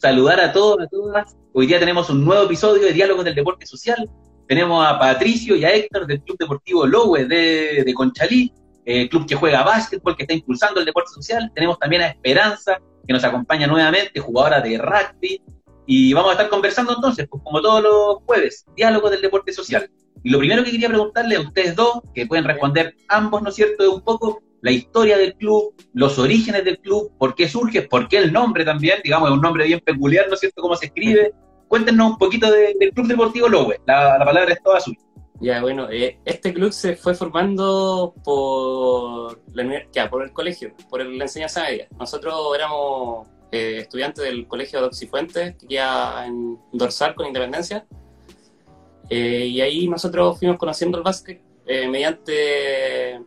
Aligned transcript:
saludar 0.00 0.40
a 0.40 0.52
todos, 0.52 0.80
a 0.80 0.86
todas. 0.86 1.36
Hoy 1.52 1.66
día 1.66 1.78
tenemos 1.78 2.08
un 2.08 2.24
nuevo 2.24 2.44
episodio 2.44 2.86
de 2.86 2.92
Diálogos 2.92 3.24
del 3.24 3.34
Deporte 3.34 3.66
Social. 3.66 4.08
Tenemos 4.48 4.84
a 4.84 4.98
Patricio 4.98 5.54
y 5.56 5.64
a 5.64 5.74
Héctor 5.74 6.06
del 6.06 6.22
Club 6.22 6.38
Deportivo 6.38 6.86
Lowe 6.86 7.26
de, 7.26 7.84
de 7.84 7.94
Conchalí, 7.94 8.52
eh, 8.86 9.08
club 9.10 9.26
que 9.26 9.36
juega 9.36 9.62
básquetbol, 9.62 10.16
que 10.16 10.22
está 10.22 10.32
impulsando 10.32 10.80
el 10.80 10.86
deporte 10.86 11.10
social. 11.12 11.52
Tenemos 11.54 11.78
también 11.78 12.02
a 12.02 12.06
Esperanza, 12.08 12.80
que 13.06 13.12
nos 13.12 13.22
acompaña 13.24 13.66
nuevamente, 13.66 14.20
jugadora 14.20 14.62
de 14.62 14.78
rugby. 14.78 15.42
Y 15.86 16.14
vamos 16.14 16.30
a 16.30 16.32
estar 16.32 16.48
conversando 16.48 16.94
entonces, 16.94 17.28
pues, 17.28 17.42
como 17.44 17.60
todos 17.60 17.82
los 17.82 18.24
jueves, 18.24 18.64
Diálogos 18.74 19.10
del 19.10 19.20
Deporte 19.20 19.52
Social. 19.52 19.90
Y 20.22 20.30
lo 20.30 20.38
primero 20.38 20.64
que 20.64 20.70
quería 20.70 20.88
preguntarle 20.88 21.36
a 21.36 21.40
ustedes 21.40 21.76
dos, 21.76 22.00
que 22.14 22.26
pueden 22.26 22.44
responder 22.44 22.94
ambos, 23.08 23.42
¿no 23.42 23.50
es 23.50 23.54
cierto?, 23.54 23.82
es 23.82 23.90
un 23.90 24.00
poco 24.00 24.40
la 24.62 24.70
historia 24.70 25.16
del 25.16 25.34
club, 25.34 25.74
los 25.94 26.18
orígenes 26.18 26.64
del 26.64 26.78
club, 26.78 27.12
por 27.18 27.34
qué 27.34 27.48
surge, 27.48 27.82
por 27.82 28.08
qué 28.08 28.18
el 28.18 28.32
nombre 28.32 28.64
también, 28.64 29.00
digamos, 29.02 29.30
es 29.30 29.34
un 29.34 29.40
nombre 29.40 29.64
bien 29.64 29.80
peculiar, 29.80 30.28
¿no 30.28 30.34
es 30.34 30.40
cierto?, 30.40 30.60
cómo 30.62 30.76
se 30.76 30.86
escribe. 30.86 31.32
Cuéntenos 31.68 32.10
un 32.10 32.18
poquito 32.18 32.50
del 32.50 32.90
Club 32.92 33.06
Deportivo 33.06 33.48
Lowe, 33.48 33.76
la, 33.86 34.18
palabra 34.24 34.52
es 34.52 34.62
toda 34.62 34.80
suya. 34.80 34.98
Ya, 35.40 35.62
bueno, 35.62 35.88
eh, 35.88 36.18
este 36.24 36.52
club 36.52 36.70
se 36.72 36.96
fue 36.96 37.14
formando 37.14 38.12
por, 38.24 39.40
la, 39.54 40.10
por 40.10 40.24
el 40.24 40.32
colegio, 40.32 40.74
por 40.90 41.06
la 41.06 41.24
enseñanza 41.24 41.62
media. 41.62 41.88
Nosotros 41.98 42.34
éramos 42.54 43.28
eh, 43.50 43.78
estudiantes 43.78 44.22
del 44.22 44.46
colegio 44.46 44.80
de 44.80 44.86
Oxifuentes, 44.86 45.56
que 45.56 45.66
queda 45.66 46.26
en 46.26 46.58
Dorsal 46.72 47.14
con 47.14 47.26
Independencia, 47.26 47.86
eh, 49.08 49.46
y 49.46 49.60
ahí 49.62 49.88
nosotros 49.88 50.38
fuimos 50.38 50.58
conociendo 50.58 50.98
el 50.98 51.04
básquet 51.04 51.40
mediante 51.88 53.20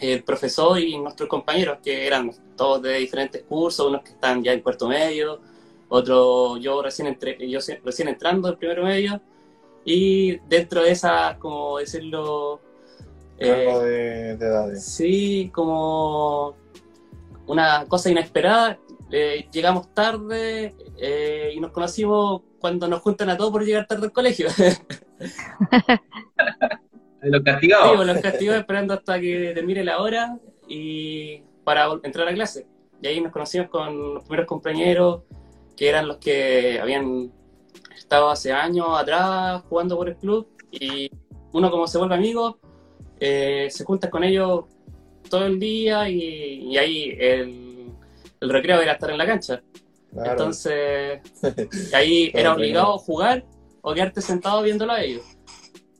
el 0.00 0.22
profesor 0.22 0.78
y 0.78 0.98
nuestros 0.98 1.28
compañeros, 1.28 1.78
que 1.82 2.06
eran 2.06 2.30
todos 2.56 2.82
de 2.82 2.98
diferentes 2.98 3.42
cursos, 3.42 3.86
unos 3.86 4.02
que 4.02 4.10
están 4.10 4.42
ya 4.42 4.52
en 4.52 4.60
cuarto 4.60 4.88
medio, 4.88 5.40
otros 5.88 6.60
yo 6.60 6.82
recién, 6.82 7.08
entré, 7.08 7.36
yo 7.48 7.60
recién 7.84 8.08
entrando 8.08 8.48
en 8.48 8.56
primero 8.56 8.84
medio, 8.84 9.20
y 9.84 10.38
dentro 10.48 10.82
de 10.82 10.90
esa, 10.90 11.36
como 11.38 11.78
decirlo... 11.78 12.60
Eh, 13.38 13.48
de, 13.48 14.30
edades. 14.30 14.84
Sí, 14.84 15.50
como 15.54 16.56
una 17.46 17.84
cosa 17.86 18.10
inesperada. 18.10 18.78
llegamos 19.52 19.94
tarde 19.94 20.74
y 21.54 21.60
nos 21.60 21.70
conocimos 21.70 22.42
cuando 22.58 22.88
nos 22.88 23.00
juntan 23.00 23.30
a 23.30 23.36
todos 23.36 23.52
por 23.52 23.64
llegar 23.64 23.86
tarde 23.86 24.06
al 24.06 24.12
colegio. 24.12 24.48
los 27.30 27.42
castigados. 27.42 27.90
Sí, 27.90 27.96
pues, 27.96 28.06
los 28.08 28.20
castigados 28.20 28.60
esperando 28.60 28.94
hasta 28.94 29.20
que 29.20 29.52
termine 29.54 29.84
la 29.84 30.00
hora 30.00 30.38
y 30.68 31.42
para 31.64 31.88
entrar 32.02 32.28
a 32.28 32.34
clase. 32.34 32.66
Y 33.02 33.06
ahí 33.06 33.20
nos 33.20 33.32
conocimos 33.32 33.68
con 33.68 34.14
los 34.14 34.24
primeros 34.24 34.46
compañeros 34.46 35.22
que 35.76 35.88
eran 35.88 36.08
los 36.08 36.16
que 36.16 36.80
habían 36.80 37.30
estado 37.96 38.30
hace 38.30 38.52
años 38.52 38.86
atrás 38.96 39.62
jugando 39.68 39.96
por 39.96 40.08
el 40.08 40.16
club 40.16 40.48
y 40.70 41.10
uno 41.52 41.70
como 41.70 41.86
se 41.86 41.98
vuelve 41.98 42.14
amigo, 42.14 42.58
eh, 43.20 43.68
se 43.70 43.84
junta 43.84 44.10
con 44.10 44.24
ellos 44.24 44.64
todo 45.28 45.46
el 45.46 45.58
día 45.58 46.08
y, 46.08 46.76
ahí 46.76 47.16
el, 47.18 47.90
el 48.40 48.50
recreo 48.50 48.80
era 48.80 48.92
estar 48.92 49.10
en 49.10 49.18
la 49.18 49.26
cancha. 49.26 49.62
Entonces, 50.24 51.20
ahí 51.94 52.30
era 52.32 52.54
obligado 52.54 52.96
jugar 52.98 53.44
o 53.82 53.92
quedarte 53.92 54.20
sentado 54.20 54.62
viéndolo 54.62 54.92
a 54.92 55.02
ellos. 55.02 55.35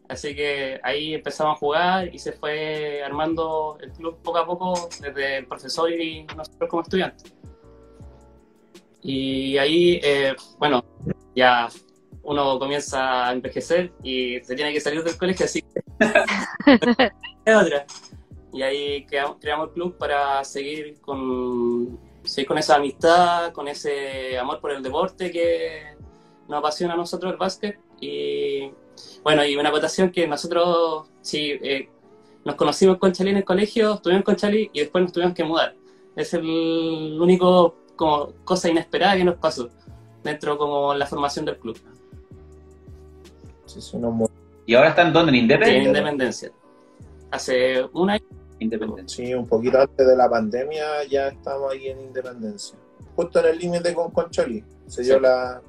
Así 0.08 0.34
que 0.34 0.80
ahí 0.82 1.14
empezamos 1.14 1.56
a 1.56 1.58
jugar 1.58 2.14
y 2.14 2.18
se 2.18 2.32
fue 2.32 3.02
armando 3.02 3.76
el 3.80 3.90
club 3.92 4.18
poco 4.22 4.38
a 4.38 4.46
poco 4.46 4.88
desde 5.00 5.38
el 5.38 5.46
profesor 5.46 5.90
y 5.90 6.24
nosotros 6.36 6.70
como 6.70 6.82
estudiantes. 6.82 7.34
Y 9.02 9.56
ahí, 9.58 10.00
eh, 10.02 10.34
bueno, 10.58 10.84
ya 11.34 11.68
uno 12.22 12.58
comienza 12.58 13.28
a 13.28 13.32
envejecer 13.32 13.92
y 14.02 14.40
se 14.40 14.54
tiene 14.54 14.72
que 14.72 14.80
salir 14.80 15.02
del 15.02 15.16
colegio, 15.16 15.46
así 15.46 15.62
que 15.62 15.82
es 17.44 17.56
otra. 17.56 17.86
Y 18.52 18.62
ahí 18.62 19.04
creamos, 19.06 19.36
creamos 19.40 19.68
el 19.68 19.74
club 19.74 19.98
para 19.98 20.42
seguir 20.44 21.00
con 21.00 21.98
sí, 22.26 22.44
con 22.44 22.58
esa 22.58 22.76
amistad, 22.76 23.52
con 23.52 23.68
ese 23.68 24.38
amor 24.38 24.60
por 24.60 24.72
el 24.72 24.82
deporte 24.82 25.30
que 25.30 25.96
nos 26.48 26.58
apasiona 26.58 26.94
a 26.94 26.96
nosotros 26.96 27.32
el 27.32 27.38
básquet. 27.38 27.78
Y 28.00 28.45
bueno, 29.26 29.44
y 29.44 29.56
una 29.56 29.72
votación 29.72 30.12
que 30.12 30.28
nosotros, 30.28 31.08
sí, 31.20 31.50
eh, 31.60 31.88
nos 32.44 32.54
conocimos 32.54 32.98
con 32.98 33.10
Chalí 33.10 33.30
en 33.30 33.38
el 33.38 33.44
colegio, 33.44 33.94
estuvimos 33.94 34.22
con 34.22 34.36
Chalí 34.36 34.70
y 34.72 34.78
después 34.78 35.02
nos 35.02 35.12
tuvimos 35.12 35.34
que 35.34 35.42
mudar. 35.42 35.74
Es 36.14 36.32
el 36.32 37.18
único 37.20 37.74
como 37.96 38.28
cosa 38.44 38.68
inesperada 38.68 39.16
que 39.16 39.24
nos 39.24 39.34
pasó 39.34 39.68
dentro 40.22 40.56
como 40.56 40.94
la 40.94 41.06
formación 41.06 41.44
del 41.44 41.58
club. 41.58 41.76
Sí, 43.64 43.80
¿Y 44.64 44.76
ahora 44.76 44.90
están 44.90 45.12
dónde? 45.12 45.30
¿En 45.30 45.38
Independencia? 45.38 45.76
en 45.76 45.88
Independencia. 45.88 46.52
Hace 47.32 47.84
un 47.94 48.10
año 48.10 48.24
Independencia. 48.60 49.26
Sí, 49.26 49.34
un 49.34 49.48
poquito 49.48 49.80
antes 49.80 50.06
de 50.06 50.16
la 50.16 50.30
pandemia 50.30 51.02
ya 51.10 51.26
estamos 51.26 51.72
ahí 51.72 51.88
en 51.88 52.00
Independencia. 52.00 52.78
Justo 53.16 53.40
en 53.40 53.46
el 53.46 53.58
límite 53.58 53.92
con 53.92 54.12
Conchalí. 54.12 54.62
Se 54.86 55.02
dio 55.02 55.18
la. 55.18 55.60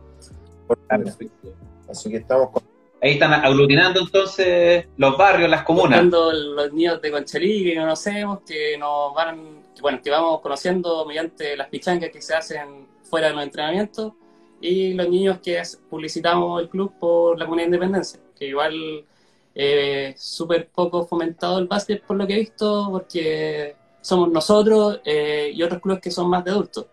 Así 1.89 2.12
que 2.12 2.18
estamos 2.18 2.51
con. 2.51 2.76
Ahí 3.02 3.13
están 3.13 3.34
aglutinando 3.34 4.00
entonces 4.00 4.88
los 4.97 5.18
barrios, 5.18 5.50
las 5.50 5.63
comunas. 5.63 6.03
Buscando 6.03 6.34
los 6.34 6.74
niños 6.74 7.02
de 7.02 7.12
Conchalí 7.12 7.63
que 7.63 7.75
conocemos, 7.75 8.40
que 8.41 8.78
nos 8.78 9.13
van, 9.13 9.63
bueno, 9.81 10.02
que 10.02 10.09
vamos 10.09 10.41
conociendo 10.41 11.06
mediante 11.06 11.56
las 11.56 11.68
pichangas 11.68 12.09
que 12.09 12.22
se 12.22 12.34
hacen 12.34 12.88
fuera 13.03 13.28
de 13.28 13.34
los 13.36 13.44
entrenamientos 13.44 14.13
y 14.59 14.94
los 14.94 15.07
niños 15.09 15.40
que 15.44 15.62
publicitamos 15.90 16.62
el 16.62 16.69
club 16.69 16.94
por 17.00 17.38
la 17.38 17.46
comunidad 17.46 17.69
de 17.69 17.75
Independencia, 17.75 18.19
que 18.38 18.47
igual 18.47 19.06
eh, 19.53 20.16
súper 20.18 20.68
poco 20.68 21.06
fomentado 21.06 21.59
el 21.59 21.68
básquet 21.68 22.03
por 22.03 22.18
lo 22.18 22.25
que 22.25 22.34
he 22.34 22.40
visto, 22.40 22.88
porque 22.91 23.75
somos 24.02 24.31
nosotros 24.31 25.02
eh, 25.06 25.52
y 25.53 25.62
otros 25.62 25.81
clubes 25.81 26.02
que 26.02 26.09
son 26.09 26.30
más 26.30 26.44
de 26.44 26.52
adultos. 26.52 26.88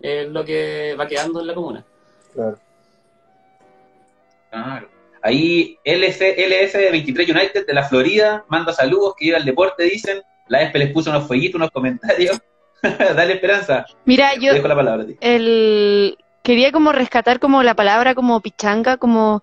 Es 0.00 0.28
lo 0.28 0.44
que 0.44 0.96
va 0.98 1.06
quedando 1.06 1.40
en 1.40 1.46
la 1.46 1.54
comuna. 1.54 1.84
Claro. 2.32 2.58
Ahí 5.22 5.78
LF, 5.84 6.20
LF 6.20 6.74
23 6.92 7.28
United 7.28 7.66
de 7.66 7.74
la 7.74 7.84
Florida 7.84 8.44
manda 8.48 8.72
saludos 8.72 9.14
que 9.16 9.26
llega 9.26 9.38
al 9.38 9.44
deporte, 9.44 9.84
dicen. 9.84 10.22
La 10.48 10.62
ESP 10.62 10.76
les 10.76 10.92
puso 10.92 11.10
unos 11.10 11.28
fueguitos, 11.28 11.56
unos 11.56 11.70
comentarios. 11.70 12.40
Dale 12.82 13.34
esperanza. 13.34 13.86
Mira, 14.04 14.34
yo 14.34 14.52
dejo 14.52 14.66
la 14.66 14.74
palabra 14.74 15.06
el 15.20 16.16
quería 16.42 16.72
como 16.72 16.92
rescatar 16.92 17.38
como 17.38 17.62
la 17.62 17.74
palabra 17.74 18.14
como 18.14 18.40
pichanga, 18.40 18.96
como 18.96 19.42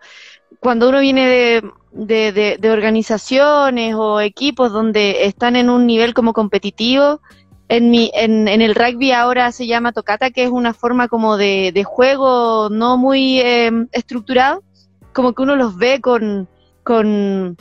cuando 0.59 0.89
uno 0.89 0.99
viene 0.99 1.27
de, 1.27 2.31
de, 2.31 2.57
de, 2.59 2.71
organizaciones 2.71 3.95
o 3.95 4.19
equipos 4.21 4.71
donde 4.71 5.25
están 5.25 5.55
en 5.55 5.69
un 5.69 5.85
nivel 5.85 6.13
como 6.13 6.33
competitivo, 6.33 7.21
en, 7.69 7.91
mi, 7.91 8.11
en, 8.13 8.47
en, 8.47 8.61
el 8.61 8.75
rugby 8.75 9.11
ahora 9.11 9.51
se 9.51 9.67
llama 9.67 9.91
tocata, 9.91 10.31
que 10.31 10.43
es 10.43 10.49
una 10.49 10.73
forma 10.73 11.07
como 11.07 11.37
de, 11.37 11.71
de 11.73 11.83
juego 11.83 12.69
no 12.69 12.97
muy 12.97 13.39
em, 13.41 13.87
estructurado, 13.91 14.63
como 15.17 15.33
que 15.33 15.41
uno 15.41 15.55
los 15.55 15.75
ve 15.75 15.99
con, 15.99 16.47
con... 16.83 17.57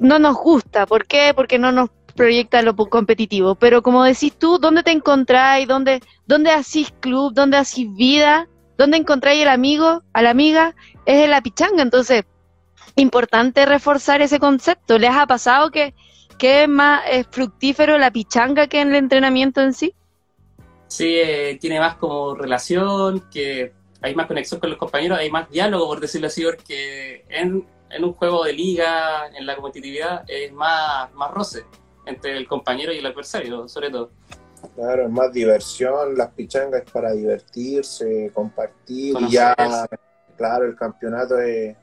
No 0.00 0.18
nos 0.18 0.34
gusta, 0.34 0.86
¿por 0.86 1.06
qué? 1.06 1.32
Porque 1.32 1.56
no 1.56 1.70
nos 1.70 1.90
proyecta 2.16 2.62
lo 2.62 2.74
competitivo, 2.74 3.54
pero 3.54 3.80
como 3.80 4.02
decís 4.02 4.36
tú, 4.36 4.58
¿dónde 4.58 4.82
te 4.82 4.90
encontráis? 4.90 5.68
¿Dónde, 5.68 6.02
dónde 6.26 6.50
hacís 6.50 6.92
club? 6.98 7.32
¿Dónde 7.32 7.58
hacís 7.58 7.94
vida? 7.94 8.48
¿Dónde 8.76 8.96
encontráis 8.96 9.40
el 9.40 9.50
amigo, 9.50 10.02
a 10.12 10.22
la 10.22 10.30
amiga? 10.30 10.74
Es 11.06 11.22
en 11.22 11.30
la 11.30 11.42
pichanga, 11.42 11.80
entonces 11.80 12.24
importante 12.96 13.66
reforzar 13.66 14.20
ese 14.20 14.40
concepto. 14.40 14.98
¿Les 14.98 15.12
ha 15.12 15.28
pasado 15.28 15.70
que, 15.70 15.94
es 16.40 16.68
más 16.68 17.02
fructífero 17.30 17.98
la 17.98 18.10
pichanga 18.10 18.66
que 18.66 18.80
en 18.80 18.88
el 18.88 18.96
entrenamiento 18.96 19.60
en 19.60 19.74
sí? 19.74 19.94
Sí, 20.88 21.06
eh, 21.06 21.56
tiene 21.60 21.78
más 21.78 21.94
como 21.94 22.34
relación, 22.34 23.22
que 23.30 23.72
hay 24.04 24.14
más 24.14 24.26
conexión 24.26 24.60
con 24.60 24.68
los 24.68 24.78
compañeros, 24.78 25.18
hay 25.18 25.30
más 25.30 25.48
diálogo, 25.48 25.86
por 25.86 25.98
decirlo 25.98 26.26
así, 26.26 26.44
porque 26.44 27.24
en, 27.30 27.66
un 28.02 28.12
juego 28.12 28.44
de 28.44 28.52
liga, 28.52 29.28
en 29.34 29.46
la 29.46 29.56
competitividad, 29.56 30.24
es 30.28 30.52
más, 30.52 31.10
más 31.14 31.30
roce 31.30 31.64
entre 32.04 32.36
el 32.36 32.46
compañero 32.46 32.92
y 32.92 32.98
el 32.98 33.06
adversario, 33.06 33.66
sobre 33.66 33.88
todo. 33.88 34.10
Claro, 34.74 35.04
es 35.04 35.10
más 35.10 35.32
diversión, 35.32 36.18
las 36.18 36.30
pichangas 36.32 36.82
es 36.82 36.90
para 36.90 37.12
divertirse, 37.12 38.30
compartir, 38.34 39.16
y 39.20 39.30
ya, 39.30 39.54
claro, 40.36 40.66
el 40.66 40.76
campeonato 40.76 41.38
es, 41.38 41.74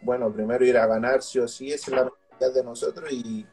bueno, 0.00 0.32
primero 0.32 0.64
ir 0.64 0.78
a 0.78 0.86
ganar 0.86 1.22
sí 1.22 1.40
o 1.40 1.46
sí, 1.46 1.70
esa 1.70 1.90
es 1.90 1.96
la 1.96 2.04
necesidad 2.04 2.54
de 2.54 2.64
nosotros 2.64 3.12
y, 3.12 3.46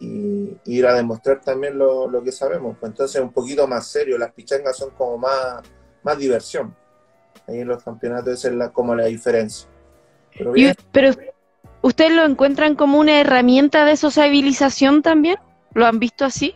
ir 0.00 0.86
a 0.86 0.94
demostrar 0.94 1.40
también 1.40 1.78
lo, 1.78 2.20
que 2.24 2.32
sabemos. 2.32 2.76
Pues 2.80 2.90
entonces 2.90 3.20
un 3.20 3.32
poquito 3.32 3.66
más 3.68 3.86
serio, 3.86 4.18
las 4.18 4.32
pichangas 4.32 4.76
son 4.76 4.90
como 4.90 5.18
más, 5.18 5.62
más 6.02 6.18
diversión. 6.18 6.74
Ahí 7.48 7.60
en 7.60 7.68
los 7.68 7.82
campeonatos 7.82 8.34
esa 8.34 8.48
es 8.48 8.54
la, 8.54 8.70
como 8.70 8.94
la 8.94 9.06
diferencia. 9.06 9.68
Pero, 10.36 10.52
pero 10.92 11.10
¿ustedes 11.82 12.12
lo 12.12 12.24
encuentran 12.24 12.74
como 12.76 12.98
una 12.98 13.20
herramienta 13.20 13.84
de 13.84 13.96
sociabilización 13.96 15.02
también? 15.02 15.36
¿Lo 15.74 15.86
han 15.86 15.98
visto 15.98 16.24
así? 16.24 16.54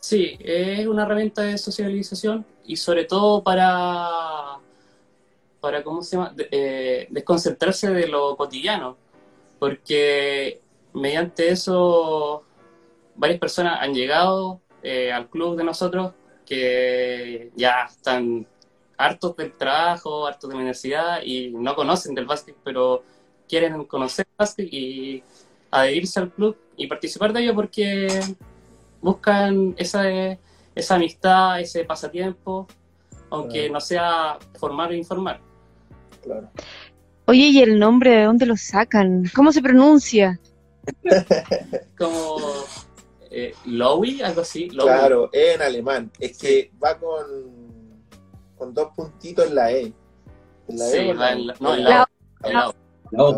Sí, 0.00 0.38
es 0.40 0.86
una 0.86 1.02
herramienta 1.04 1.42
de 1.42 1.58
socialización 1.58 2.46
y 2.64 2.76
sobre 2.76 3.04
todo 3.04 3.42
para, 3.42 4.58
para 5.60 5.82
¿cómo 5.82 6.02
se 6.02 6.16
llama?, 6.16 6.34
eh, 6.50 7.08
desconcentrarse 7.10 7.90
de 7.90 8.06
lo 8.06 8.36
cotidiano, 8.36 8.96
porque 9.58 10.60
mediante 10.92 11.48
eso 11.48 12.44
varias 13.16 13.40
personas 13.40 13.78
han 13.80 13.94
llegado 13.94 14.60
eh, 14.82 15.10
al 15.10 15.28
club 15.28 15.56
de 15.56 15.64
nosotros 15.64 16.12
que 16.44 17.50
ya 17.56 17.86
están 17.90 18.46
hartos 18.96 19.36
del 19.36 19.52
trabajo, 19.52 20.26
hartos 20.26 20.48
de 20.48 20.54
la 20.54 20.60
universidad 20.60 21.22
y 21.22 21.50
no 21.50 21.74
conocen 21.74 22.14
del 22.14 22.26
básquet, 22.26 22.56
pero 22.64 23.02
quieren 23.48 23.84
conocer 23.84 24.26
el 24.28 24.34
básquet 24.38 24.72
y 24.72 25.22
adherirse 25.70 26.20
al 26.20 26.30
club 26.30 26.56
y 26.76 26.86
participar 26.86 27.32
de 27.32 27.42
ello 27.42 27.54
porque 27.54 28.20
buscan 29.00 29.74
esa, 29.76 30.04
esa 30.74 30.94
amistad, 30.94 31.60
ese 31.60 31.84
pasatiempo, 31.84 32.66
aunque 33.30 33.68
no 33.70 33.80
sea 33.80 34.38
formar 34.58 34.92
e 34.92 34.96
informar. 34.96 35.40
Claro. 36.22 36.50
Oye, 37.26 37.48
¿y 37.48 37.60
el 37.60 37.78
nombre 37.78 38.10
de 38.10 38.24
dónde 38.24 38.46
lo 38.46 38.56
sacan? 38.56 39.24
¿Cómo 39.34 39.52
se 39.52 39.60
pronuncia? 39.60 40.38
Como 41.98 42.38
eh, 43.30 43.52
Lowy, 43.64 44.22
algo 44.22 44.42
así. 44.42 44.68
Claro, 44.68 45.28
en 45.32 45.60
alemán. 45.60 46.10
Es 46.20 46.38
que 46.38 46.70
va 46.82 46.98
con, 46.98 47.24
con 48.56 48.74
dos 48.74 48.88
puntitos 48.94 49.46
en 49.46 49.54
la 49.54 49.72
E. 49.72 49.92
En 50.68 50.78
la 50.78 50.84
sí, 50.86 50.96
e 50.96 51.10
en 51.10 51.18
la, 51.18 51.54
no, 51.60 51.74
en 51.74 51.84
la, 51.84 52.08
la, 52.42 52.74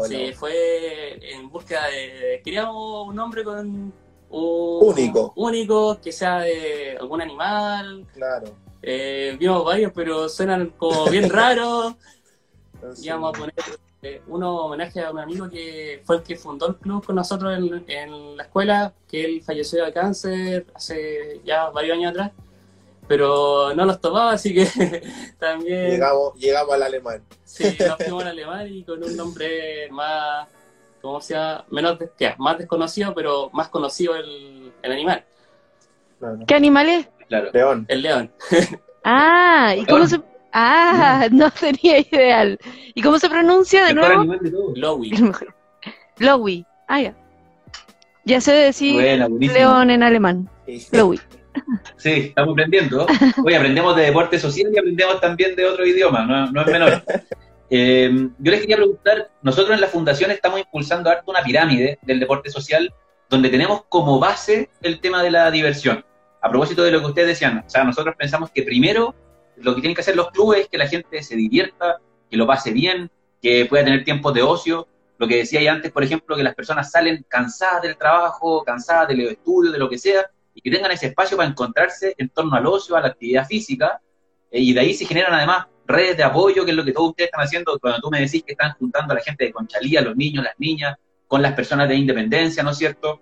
Sí, 0.07 0.33
fue 0.33 1.35
en 1.35 1.51
búsqueda 1.51 1.87
de... 1.89 2.41
Queríamos 2.43 3.09
un 3.09 3.15
nombre 3.15 3.45
con... 3.45 3.93
Un, 4.31 4.89
único. 4.89 5.33
Único, 5.37 6.01
que 6.01 6.13
sea 6.13 6.41
de 6.41 6.97
algún 6.99 7.21
animal. 7.21 8.07
Claro. 8.13 8.55
Eh, 8.83 9.37
vimos 9.39 9.65
varios, 9.65 9.93
pero 9.95 10.29
suenan 10.29 10.75
como 10.77 11.07
bien 11.07 11.29
raros. 11.31 11.95
Y 13.03 13.09
vamos 13.09 13.31
a 13.35 13.39
poner 13.39 13.55
eh, 14.03 14.23
uno 14.29 14.67
homenaje 14.67 15.03
a 15.03 15.11
un 15.11 15.19
amigo 15.19 15.49
que 15.51 16.03
fue 16.05 16.17
el 16.17 16.23
que 16.23 16.37
fundó 16.37 16.69
el 16.69 16.77
club 16.77 17.05
con 17.05 17.17
nosotros 17.17 17.53
en, 17.57 18.37
la 18.37 18.45
escuela, 18.45 18.95
que 19.09 19.25
él 19.25 19.43
falleció 19.43 19.85
de 19.85 19.93
cáncer 19.93 20.67
hace 20.75 21.41
ya 21.45 21.71
varios 21.71 21.97
años 21.97 22.13
atrás, 22.13 22.33
pero 23.09 23.75
no 23.75 23.85
los 23.85 24.01
tomaba, 24.01 24.33
así 24.33 24.55
que 24.55 24.67
también... 25.39 25.91
Llegamos, 25.91 26.35
llegamos 26.35 26.75
al 26.75 26.83
alemán. 26.83 27.25
Sí, 27.45 27.77
nos 27.81 27.97
fuimos 27.97 28.23
al 28.23 28.31
alemán 28.31 28.69
y 28.69 28.85
con 28.85 29.03
un 29.03 29.17
nombre 29.17 29.89
más, 29.91 30.47
¿cómo 31.01 31.21
se 31.21 31.35
llama? 31.35 31.65
Menos, 31.71 31.99
más 32.39 32.59
desconocido, 32.59 33.15
pero 33.15 33.51
más 33.53 33.69
conocido 33.69 34.15
el, 34.15 34.73
el 34.83 34.93
animal. 34.93 35.25
¿Qué 36.47 36.55
animal 36.55 36.89
es? 36.89 37.09
León. 37.53 37.87
El 37.89 38.03
león. 38.03 38.31
Ah, 39.11 39.75
¿y 39.75 39.87
cómo 39.87 40.07
se, 40.07 40.21
Ah, 40.53 41.29
no 41.31 41.51
sería 41.51 42.01
ideal. 42.01 42.59
¿Y 42.95 43.03
cómo 43.03 43.19
se 43.19 43.29
pronuncia 43.29 43.87
de 43.87 43.95
nuevo? 43.95 44.25
Lowy. 44.75 45.13
Lowy. 46.19 46.67
Ah, 46.89 47.01
ya. 47.01 47.15
Ya 48.25 48.41
sé 48.41 48.53
decir 48.53 49.01
león 49.41 49.91
en 49.91 50.03
alemán. 50.03 50.49
Lowy. 50.93 51.21
Sí, 51.97 52.11
estamos 52.29 52.53
aprendiendo. 52.53 53.07
Hoy 53.45 53.55
aprendemos 53.55 53.97
de 53.97 54.05
deporte 54.05 54.39
social 54.39 54.71
y 54.73 54.79
aprendemos 54.79 55.21
también 55.21 55.57
de 55.57 55.67
otro 55.67 55.87
idioma, 55.87 56.25
no, 56.25 56.61
es 56.61 56.67
menor. 56.67 57.03
Eh, 57.71 58.11
yo 58.39 58.51
les 58.51 58.61
quería 58.61 58.77
preguntar, 58.77 59.31
nosotros 59.43 59.75
en 59.75 59.83
la 59.83 59.89
fundación 59.89 60.31
estamos 60.31 60.61
impulsando 60.61 61.11
harto 61.11 61.31
una 61.31 61.43
pirámide 61.43 61.99
del 62.03 62.19
deporte 62.19 62.49
social 62.51 62.95
donde 63.29 63.51
tenemos 63.51 63.83
como 63.91 64.19
base 64.19 64.71
el 64.81 65.01
tema 65.01 65.23
de 65.23 65.31
la 65.31 65.51
diversión. 65.51 66.05
A 66.41 66.49
propósito 66.49 66.83
de 66.83 66.93
lo 66.93 67.01
que 67.01 67.07
ustedes 67.07 67.29
decían, 67.29 67.65
o 67.67 67.69
sea, 67.69 67.85
nosotros 67.85 68.15
pensamos 68.17 68.51
que 68.51 68.63
primero 68.63 69.15
lo 69.57 69.75
que 69.75 69.81
tienen 69.81 69.95
que 69.95 70.01
hacer 70.01 70.17
los 70.17 70.31
clubes 70.31 70.63
es 70.63 70.69
que 70.69 70.79
la 70.79 70.87
gente 70.87 71.23
se 71.23 71.37
divierta, 71.37 71.99
que 72.31 72.37
lo 72.37 72.47
pase 72.47 72.73
bien, 72.73 73.11
que 73.43 73.67
pueda 73.67 73.85
tener 73.85 74.05
tiempos 74.05 74.33
de 74.35 74.43
ocio. 74.43 74.87
Lo 75.19 75.27
que 75.27 75.37
decía 75.37 75.61
ya 75.61 75.73
antes, 75.73 75.91
por 75.91 76.05
ejemplo, 76.05 76.37
que 76.37 76.45
las 76.45 76.55
personas 76.55 76.91
salen 76.91 77.25
cansadas 77.29 77.83
del 77.83 77.97
trabajo, 77.97 78.63
cansadas 78.65 79.09
del 79.09 79.21
estudio, 79.21 79.73
de 79.73 79.79
lo 79.79 79.89
que 79.89 79.99
sea, 79.99 80.31
y 80.59 80.61
que 80.61 80.71
tengan 80.71 80.91
ese 80.91 81.07
espacio 81.07 81.37
para 81.37 81.49
encontrarse 81.49 82.15
en 82.19 82.29
torno 82.31 82.57
al 82.57 82.67
ocio, 82.67 82.97
a 82.97 83.01
la 83.01 83.09
actividad 83.09 83.47
física, 83.47 84.01
eh, 84.51 84.61
y 84.61 84.73
de 84.73 84.81
ahí 84.81 84.93
se 84.93 85.07
generan 85.07 85.33
además 85.33 85.67
redes 85.87 86.17
de 86.17 86.25
apoyo, 86.25 86.65
que 86.65 86.73
es 86.73 86.77
lo 86.77 86.85
que 86.85 86.93
todos 86.93 87.11
ustedes 87.11 87.29
están 87.29 87.45
haciendo 87.45 87.79
cuando 87.79 88.01
tú 88.01 88.11
me 88.11 88.21
decís 88.21 88.43
que 88.43 88.53
están 88.53 88.73
juntando 88.73 89.13
a 89.13 89.17
la 89.17 89.23
gente 89.23 89.45
de 89.45 89.53
Conchalía, 89.53 90.01
los 90.01 90.17
niños, 90.17 90.43
las 90.43 90.59
niñas, 90.59 90.97
con 91.29 91.41
las 91.41 91.53
personas 91.53 91.89
de 91.89 91.95
independencia, 91.95 92.63
¿no 92.65 92.71
es 92.71 92.79
cierto? 92.79 93.21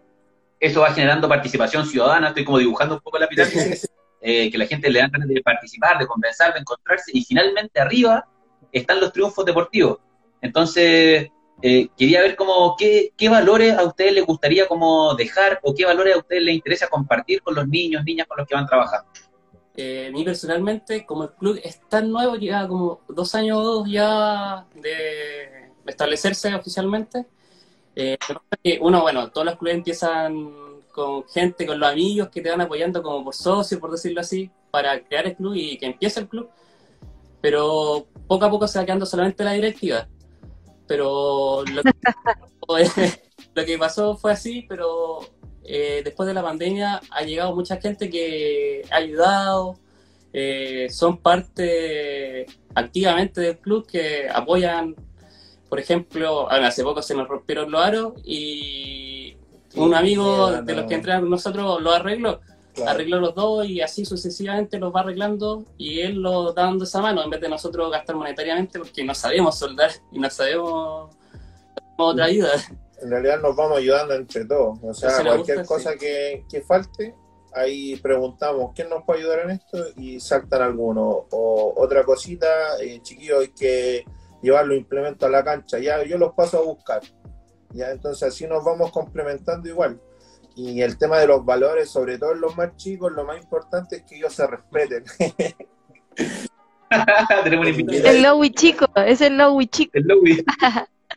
Eso 0.59 0.81
va 0.81 0.93
generando 0.95 1.29
participación 1.29 1.85
ciudadana, 1.85 2.29
estoy 2.29 2.45
como 2.45 2.59
dibujando 2.59 2.95
un 2.95 3.01
poco 3.03 3.19
la 3.19 3.29
pirámide, 3.29 3.79
Eh, 4.29 4.51
que 4.51 4.59
la 4.59 4.67
gente 4.67 4.91
le 4.91 4.99
dan 4.99 5.11
ganas 5.13 5.29
de 5.29 5.41
participar, 5.43 5.99
de 5.99 6.07
conversar, 6.07 6.53
de 6.55 6.61
encontrarse, 6.61 7.13
y 7.15 7.23
finalmente 7.23 7.79
arriba 7.79 8.27
están 8.73 8.99
los 8.99 9.13
triunfos 9.13 9.45
deportivos. 9.45 9.99
Entonces, 10.41 11.29
eh, 11.63 11.89
quería 11.97 12.21
ver 12.21 12.37
cómo, 12.37 12.77
qué, 12.79 13.13
qué, 13.17 13.29
valores 13.29 13.77
a 13.77 13.85
ustedes 13.85 14.13
les 14.13 14.27
gustaría 14.27 14.69
como 14.69 15.15
dejar 15.15 15.61
o 15.63 15.75
qué 15.75 15.85
valores 15.85 16.15
a 16.15 16.19
ustedes 16.19 16.43
les 16.43 16.55
interesa 16.57 16.89
compartir 16.89 17.43
con 17.43 17.55
los 17.55 17.67
niños, 17.67 18.05
niñas 18.05 18.27
con 18.27 18.39
los 18.39 18.47
que 18.47 18.55
van 18.55 18.67
trabajando. 18.67 19.09
Eh, 19.77 20.07
a 20.09 20.11
mí 20.11 20.25
personalmente, 20.25 21.05
como 21.05 21.25
el 21.25 21.31
club 21.31 21.61
es 21.63 21.81
tan 21.89 22.11
nuevo, 22.11 22.37
lleva 22.37 22.67
como 22.69 23.01
dos 23.09 23.35
años 23.35 23.85
ya 23.89 24.67
de 24.75 25.73
establecerse 25.87 26.55
oficialmente, 26.55 27.27
uno, 28.81 29.01
bueno, 29.01 29.31
todos 29.31 29.47
los 29.47 29.57
clubes 29.57 29.77
empiezan 29.77 30.67
con 30.97 31.29
gente, 31.29 31.67
con 31.67 31.79
los 31.79 31.91
amigos 31.91 32.31
que 32.31 32.41
te 32.41 32.51
van 32.51 32.63
apoyando 32.63 33.03
como 33.03 33.23
por 33.23 33.35
socio, 33.35 33.79
por 33.79 33.91
decirlo 33.91 34.23
así, 34.23 34.51
para 34.71 34.99
crear 35.05 35.27
el 35.27 35.37
club 35.37 35.55
y 35.55 35.77
que 35.77 35.87
empiece 35.87 36.21
el 36.21 36.29
club. 36.29 36.49
Pero 37.43 38.07
poco 38.27 38.47
a 38.47 38.51
poco 38.51 38.67
se 38.67 38.79
va 38.79 38.87
quedando 38.87 39.05
solamente 39.05 39.45
la 39.45 39.53
directiva. 39.53 40.09
Pero 40.87 41.65
lo 43.55 43.65
que, 43.65 43.79
pasó 43.79 44.17
fue 44.17 44.33
así, 44.33 44.65
pero 44.69 45.21
eh, 45.65 46.03
después 46.05 46.27
de 46.27 46.35
la 46.35 46.43
pandemia 46.43 47.01
ha 47.11 47.23
llegado 47.23 47.55
mucha 47.55 47.79
gente 47.79 48.09
que 48.11 48.83
ha 48.91 48.97
ayudado, 48.97 49.79
eh, 50.33 50.89
son 50.91 51.19
parte 51.19 52.47
activamente 52.75 53.41
del 53.41 53.59
club 53.59 53.87
que 53.87 54.29
apoyan, 54.29 54.95
por 55.69 55.81
ejemplo, 55.81 56.51
hace 56.51 56.83
poco 56.83 57.03
se 57.03 57.15
nos 57.15 57.27
rompieron 57.27 57.71
los 57.71 57.83
aros 57.83 58.13
y 58.25 59.37
un 59.75 59.95
amigo 59.95 60.63
de 60.63 60.75
los 60.75 60.87
que 60.87 60.95
entrenan 60.95 61.23
con 61.23 61.31
nosotros 61.31 61.81
lo 61.81 61.93
arregló. 61.93 62.41
Arregló 62.85 63.21
los 63.21 63.35
dos 63.35 63.67
y 63.67 63.81
así 63.81 64.05
sucesivamente 64.05 64.79
los 64.79 64.95
va 64.95 65.01
arreglando 65.01 65.65
y 65.79 66.01
él 66.01 66.17
lo 66.17 66.53
da 66.53 66.65
dando 66.65 66.85
esa 66.85 67.01
mano 67.01 67.23
en 67.23 67.31
vez 67.31 67.41
de 67.41 67.49
nosotros 67.49 67.91
gastar 67.91 68.17
monetariamente 68.17 68.79
porque 68.79 69.05
no 69.05 69.15
sabemos 69.15 69.59
soldar 69.59 69.91
y 70.13 70.19
no 70.19 70.29
sabemos 70.29 71.17
otra 71.97 72.27
ayuda. 72.27 72.53
En 73.01 73.11
realidad 73.11 73.41
nos 73.41 73.55
vamos 73.57 73.79
ayudando 73.79 74.15
entre 74.15 74.45
todos. 74.45 74.79
O 74.83 74.95
sea, 74.95 75.23
cualquier 75.23 75.65
cosa 75.65 75.97
que, 75.97 76.45
que, 76.51 76.63
falte, 76.63 77.15
ahí 77.55 77.97
preguntamos 77.97 78.73
quién 78.75 78.89
nos 78.89 79.05
puede 79.05 79.21
ayudar 79.21 79.41
en 79.41 79.51
esto 79.51 79.79
y 79.97 80.21
saltan 80.21 80.63
algunos. 80.63 81.25
O 81.31 81.75
otra 81.77 82.05
cosita, 82.05 82.47
eh, 82.81 83.01
chiquillos, 83.03 83.41
hay 83.41 83.49
que 83.49 84.05
llevar 84.43 84.67
los 84.67 84.77
implementos 84.77 85.27
a 85.27 85.31
la 85.31 85.45
cancha. 85.45 85.79
Ya 85.79 86.03
yo 86.05 86.19
los 86.19 86.33
paso 86.35 86.59
a 86.59 86.63
buscar. 86.63 87.03
¿ya? 87.73 87.91
Entonces 87.91 88.29
así 88.29 88.47
nos 88.47 88.65
vamos 88.65 88.91
complementando 88.91 89.69
igual. 89.69 90.01
Y 90.57 90.81
el 90.81 90.97
tema 90.97 91.19
de 91.19 91.27
los 91.27 91.45
valores, 91.45 91.91
sobre 91.91 92.19
todo 92.19 92.33
en 92.33 92.41
los 92.41 92.57
más 92.57 92.75
chicos, 92.77 93.13
lo 93.13 93.25
más 93.25 93.43
importante 93.43 93.97
es 93.97 94.03
que 94.05 94.17
ellos 94.17 94.33
se 94.33 94.47
respeten. 94.47 95.05
el 96.91 98.23
Lowy 98.23 98.51
chico, 98.53 98.87
es 98.97 99.21
el 99.21 99.37
Lowy 99.37 99.67
chico. 99.69 99.93
El 99.95 100.05
Lowy. 100.05 100.45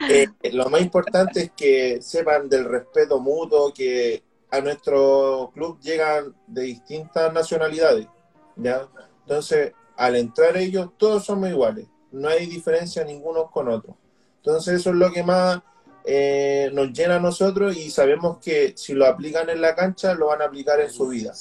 Eh, 0.07 0.27
lo 0.53 0.69
más 0.69 0.79
importante 0.79 1.41
es 1.41 1.51
que 1.51 2.01
sepan 2.01 2.47
del 2.47 2.63
respeto 2.63 3.19
mutuo, 3.19 3.73
que 3.73 4.23
a 4.49 4.61
nuestro 4.61 5.51
club 5.53 5.77
llegan 5.81 6.33
de 6.47 6.61
distintas 6.61 7.33
nacionalidades, 7.33 8.07
¿ya? 8.55 8.87
Entonces, 9.23 9.73
al 9.97 10.15
entrar 10.15 10.55
ellos, 10.55 10.91
todos 10.97 11.25
somos 11.25 11.49
iguales, 11.49 11.87
no 12.11 12.29
hay 12.29 12.45
diferencia 12.45 13.03
ninguno 13.03 13.51
con 13.51 13.67
otros. 13.67 13.97
Entonces, 14.37 14.75
eso 14.75 14.91
es 14.91 14.95
lo 14.95 15.11
que 15.11 15.21
más 15.21 15.61
eh, 16.11 16.71
nos 16.73 16.91
llena 16.91 17.17
a 17.17 17.19
nosotros 17.19 17.77
y 17.77 17.91
sabemos 17.91 18.39
que 18.39 18.73
si 18.75 18.95
lo 18.95 19.05
aplican 19.05 19.47
en 19.51 19.61
la 19.61 19.75
cancha, 19.75 20.15
lo 20.15 20.25
van 20.25 20.41
a 20.41 20.45
aplicar 20.45 20.79
en 20.79 20.89
su 20.89 21.07
vida. 21.07 21.33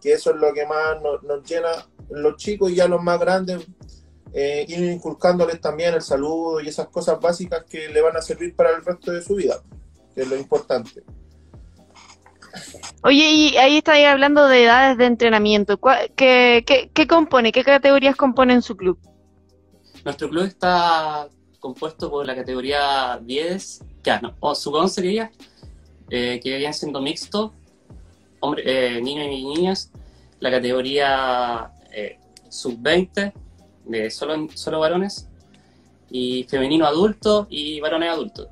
que 0.00 0.12
eso 0.12 0.30
es 0.30 0.36
lo 0.36 0.54
que 0.54 0.64
más 0.66 1.02
nos, 1.02 1.42
llena 1.42 1.68
los 2.08 2.36
chicos 2.36 2.70
y 2.70 2.76
ya 2.76 2.86
los 2.86 3.02
más 3.02 3.18
grandes, 3.18 3.66
eh, 4.32 4.64
ir 4.68 4.84
inculcándoles 4.84 5.60
también 5.60 5.94
el 5.94 6.00
saludo 6.00 6.60
y 6.60 6.68
esas 6.68 6.86
cosas 6.90 7.18
básicas 7.20 7.64
que 7.64 7.88
le 7.88 8.00
van 8.00 8.16
a 8.16 8.22
servir 8.22 8.54
para 8.54 8.70
el 8.70 8.84
resto 8.84 9.10
de 9.10 9.20
su 9.20 9.34
vida, 9.34 9.60
que 10.14 10.22
es 10.22 10.28
lo 10.28 10.36
importante. 10.36 11.02
Oye, 13.02 13.32
y 13.32 13.56
ahí 13.56 13.78
estáis 13.78 14.06
hablando 14.06 14.46
de 14.46 14.62
edades 14.62 14.96
de 14.96 15.06
entrenamiento. 15.06 15.80
¿Qué, 16.14 16.62
qué, 16.64 16.88
qué 16.94 17.06
compone? 17.08 17.50
¿Qué 17.50 17.64
categorías 17.64 18.14
componen 18.14 18.62
su 18.62 18.76
club? 18.76 18.96
Nuestro 20.04 20.28
club 20.28 20.44
está 20.44 21.28
compuesto 21.62 22.10
por 22.10 22.26
la 22.26 22.34
categoría 22.34 23.18
10, 23.22 23.84
que 24.02 24.18
no, 24.20 24.34
o 24.40 24.54
sub 24.54 24.74
11 24.74 24.94
sería, 24.94 25.30
eh, 26.10 26.40
que 26.42 26.58
viene 26.58 26.72
siendo 26.72 27.00
mixto, 27.00 27.54
hombre, 28.40 28.62
eh, 28.66 29.00
niños 29.00 29.26
y 29.26 29.44
niñas, 29.44 29.92
la 30.40 30.50
categoría 30.50 31.72
sub-20, 32.50 33.32
de 33.86 34.10
solo, 34.10 34.48
solo 34.54 34.80
varones, 34.80 35.28
y 36.10 36.44
femenino 36.44 36.84
adulto 36.84 37.46
y 37.48 37.80
varones 37.80 38.10
adultos. 38.10 38.48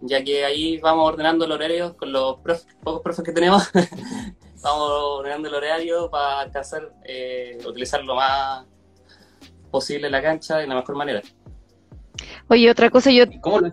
Ya 0.00 0.24
que 0.24 0.44
ahí 0.44 0.78
vamos 0.78 1.06
ordenando 1.06 1.44
el 1.44 1.52
horario 1.52 1.96
con 1.96 2.10
los 2.10 2.38
pocos 2.82 3.02
profes 3.02 3.24
que 3.24 3.32
tenemos, 3.32 3.70
vamos 4.62 4.90
ordenando 4.90 5.48
el 5.48 5.54
horario 5.54 6.10
para 6.10 6.40
alcanzar, 6.40 6.92
eh, 7.04 7.58
utilizar 7.66 8.02
lo 8.02 8.14
más 8.14 8.64
posible 9.70 10.10
la 10.10 10.22
cancha 10.22 10.56
de 10.56 10.66
la 10.66 10.74
mejor 10.74 10.96
manera. 10.96 11.22
Oye, 12.50 12.68
otra 12.68 12.90
cosa, 12.90 13.12
yo... 13.12 13.24
¿Cómo 13.40 13.60
lo 13.60 13.72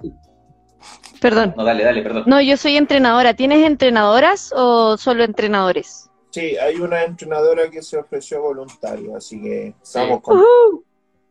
Perdón. 1.19 1.55
No, 1.57 1.63
dale, 1.63 1.83
dale, 1.83 2.03
perdón. 2.03 2.23
No, 2.27 2.39
yo 2.39 2.57
soy 2.57 2.77
entrenadora. 2.77 3.33
¿Tienes 3.33 3.65
entrenadoras 3.65 4.53
o 4.55 4.97
solo 4.97 5.23
entrenadores? 5.23 6.11
Sí, 6.29 6.55
hay 6.57 6.75
una 6.75 7.03
entrenadora 7.03 7.71
que 7.71 7.81
se 7.81 7.97
ofreció 7.97 8.39
voluntario, 8.39 9.17
así 9.17 9.41
que 9.41 9.73
estamos 9.81 10.21
con... 10.21 10.43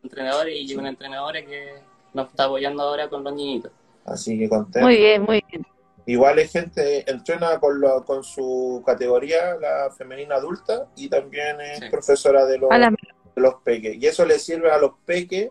Entrenadores 0.02 0.56
y 0.58 0.74
una 0.74 0.88
entrenadora 0.88 1.44
que 1.46 1.74
nos 2.14 2.28
está 2.30 2.44
apoyando 2.44 2.82
ahora 2.82 3.08
con 3.08 3.22
los 3.22 3.32
niñitos. 3.32 3.70
Así 4.04 4.36
que 4.36 4.48
contento. 4.48 4.84
Muy 4.84 4.96
bien, 4.96 5.22
muy 5.22 5.44
bien. 5.48 5.64
Igual 6.06 6.38
hay 6.38 6.48
gente, 6.48 7.08
entrena 7.08 7.60
con, 7.60 7.80
lo, 7.80 8.04
con 8.04 8.24
su 8.24 8.82
categoría, 8.84 9.54
la 9.56 9.90
femenina 9.96 10.34
adulta, 10.34 10.88
y 10.96 11.08
también 11.08 11.60
es 11.60 11.90
profesora 11.90 12.44
de 12.44 12.58
los, 12.58 12.70
de 12.70 13.40
los 13.42 13.54
peques. 13.62 13.96
Y 14.00 14.06
eso 14.06 14.24
le 14.24 14.40
sirve 14.40 14.72
a 14.72 14.78
los 14.78 14.92
peques 15.04 15.50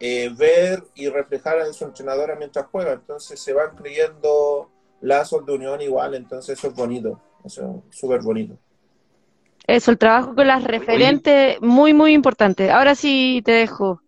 eh, 0.00 0.30
ver 0.36 0.84
y 0.94 1.08
reflejar 1.08 1.58
en 1.60 1.72
su 1.72 1.84
entrenadora 1.84 2.36
mientras 2.36 2.66
juega. 2.70 2.92
Entonces 2.92 3.40
se 3.40 3.52
van 3.52 3.76
creyendo 3.76 4.70
lazos 5.00 5.44
de 5.44 5.52
unión 5.52 5.80
igual, 5.82 6.14
entonces 6.14 6.58
eso 6.58 6.68
es 6.68 6.74
bonito, 6.74 7.20
eso 7.44 7.82
es 7.90 7.98
súper 7.98 8.22
bonito. 8.22 8.56
Eso, 9.66 9.90
el 9.90 9.98
trabajo 9.98 10.34
con 10.34 10.46
las 10.46 10.62
referentes, 10.62 11.60
muy, 11.62 11.94
muy 11.94 12.12
importante. 12.12 12.70
Ahora 12.70 12.94
sí 12.94 13.40
te 13.44 13.52
dejo, 13.52 14.02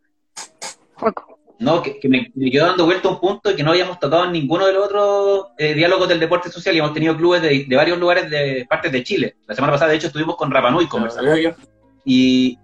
No, 1.58 1.82
que, 1.82 1.98
me, 2.08 2.30
quedo 2.50 2.66
dando 2.66 2.84
vuelta 2.84 3.08
a 3.08 3.12
un 3.12 3.20
punto 3.20 3.56
que 3.56 3.62
no 3.62 3.70
habíamos 3.70 3.98
tratado 3.98 4.26
en 4.26 4.32
ninguno 4.32 4.66
de 4.66 4.74
los 4.74 4.84
otros 4.84 5.46
eh, 5.56 5.72
diálogos 5.72 6.08
del 6.08 6.20
deporte 6.20 6.50
social 6.50 6.74
y 6.74 6.78
hemos 6.78 6.92
tenido 6.92 7.16
clubes 7.16 7.40
de, 7.40 7.66
varios 7.74 7.98
lugares 7.98 8.28
de 8.28 8.66
partes 8.68 8.92
de 8.92 9.02
Chile. 9.02 9.36
La 9.46 9.54
semana 9.54 9.72
pasada, 9.72 9.90
de 9.90 9.96
hecho, 9.96 10.08
estuvimos 10.08 10.36
con 10.36 10.50
Rapanui 10.50 10.88
conversando. 10.88 11.30
Y, 12.04 12.58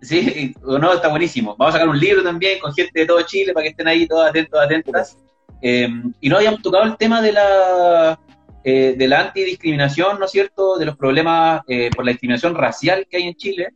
Sí, 0.00 0.54
no, 0.62 0.92
está 0.92 1.08
buenísimo. 1.08 1.56
Vamos 1.58 1.74
a 1.74 1.78
sacar 1.78 1.88
un 1.88 1.98
libro 1.98 2.22
también 2.22 2.60
con 2.60 2.72
gente 2.72 3.00
de 3.00 3.06
todo 3.06 3.22
Chile 3.22 3.52
para 3.52 3.64
que 3.64 3.70
estén 3.70 3.88
ahí 3.88 4.06
todos 4.06 4.28
atentos, 4.28 4.60
atentas. 4.60 5.18
Eh, 5.60 5.88
y 6.20 6.28
no 6.28 6.36
habíamos 6.36 6.62
tocado 6.62 6.84
el 6.84 6.96
tema 6.96 7.20
de 7.20 7.32
la, 7.32 8.18
eh, 8.62 8.94
de 8.96 9.08
la 9.08 9.20
antidiscriminación, 9.20 10.18
¿no 10.18 10.26
es 10.26 10.30
cierto? 10.30 10.78
De 10.78 10.86
los 10.86 10.96
problemas 10.96 11.62
eh, 11.66 11.90
por 11.94 12.04
la 12.04 12.12
discriminación 12.12 12.54
racial 12.54 13.06
que 13.10 13.16
hay 13.16 13.24
en 13.24 13.34
Chile, 13.34 13.68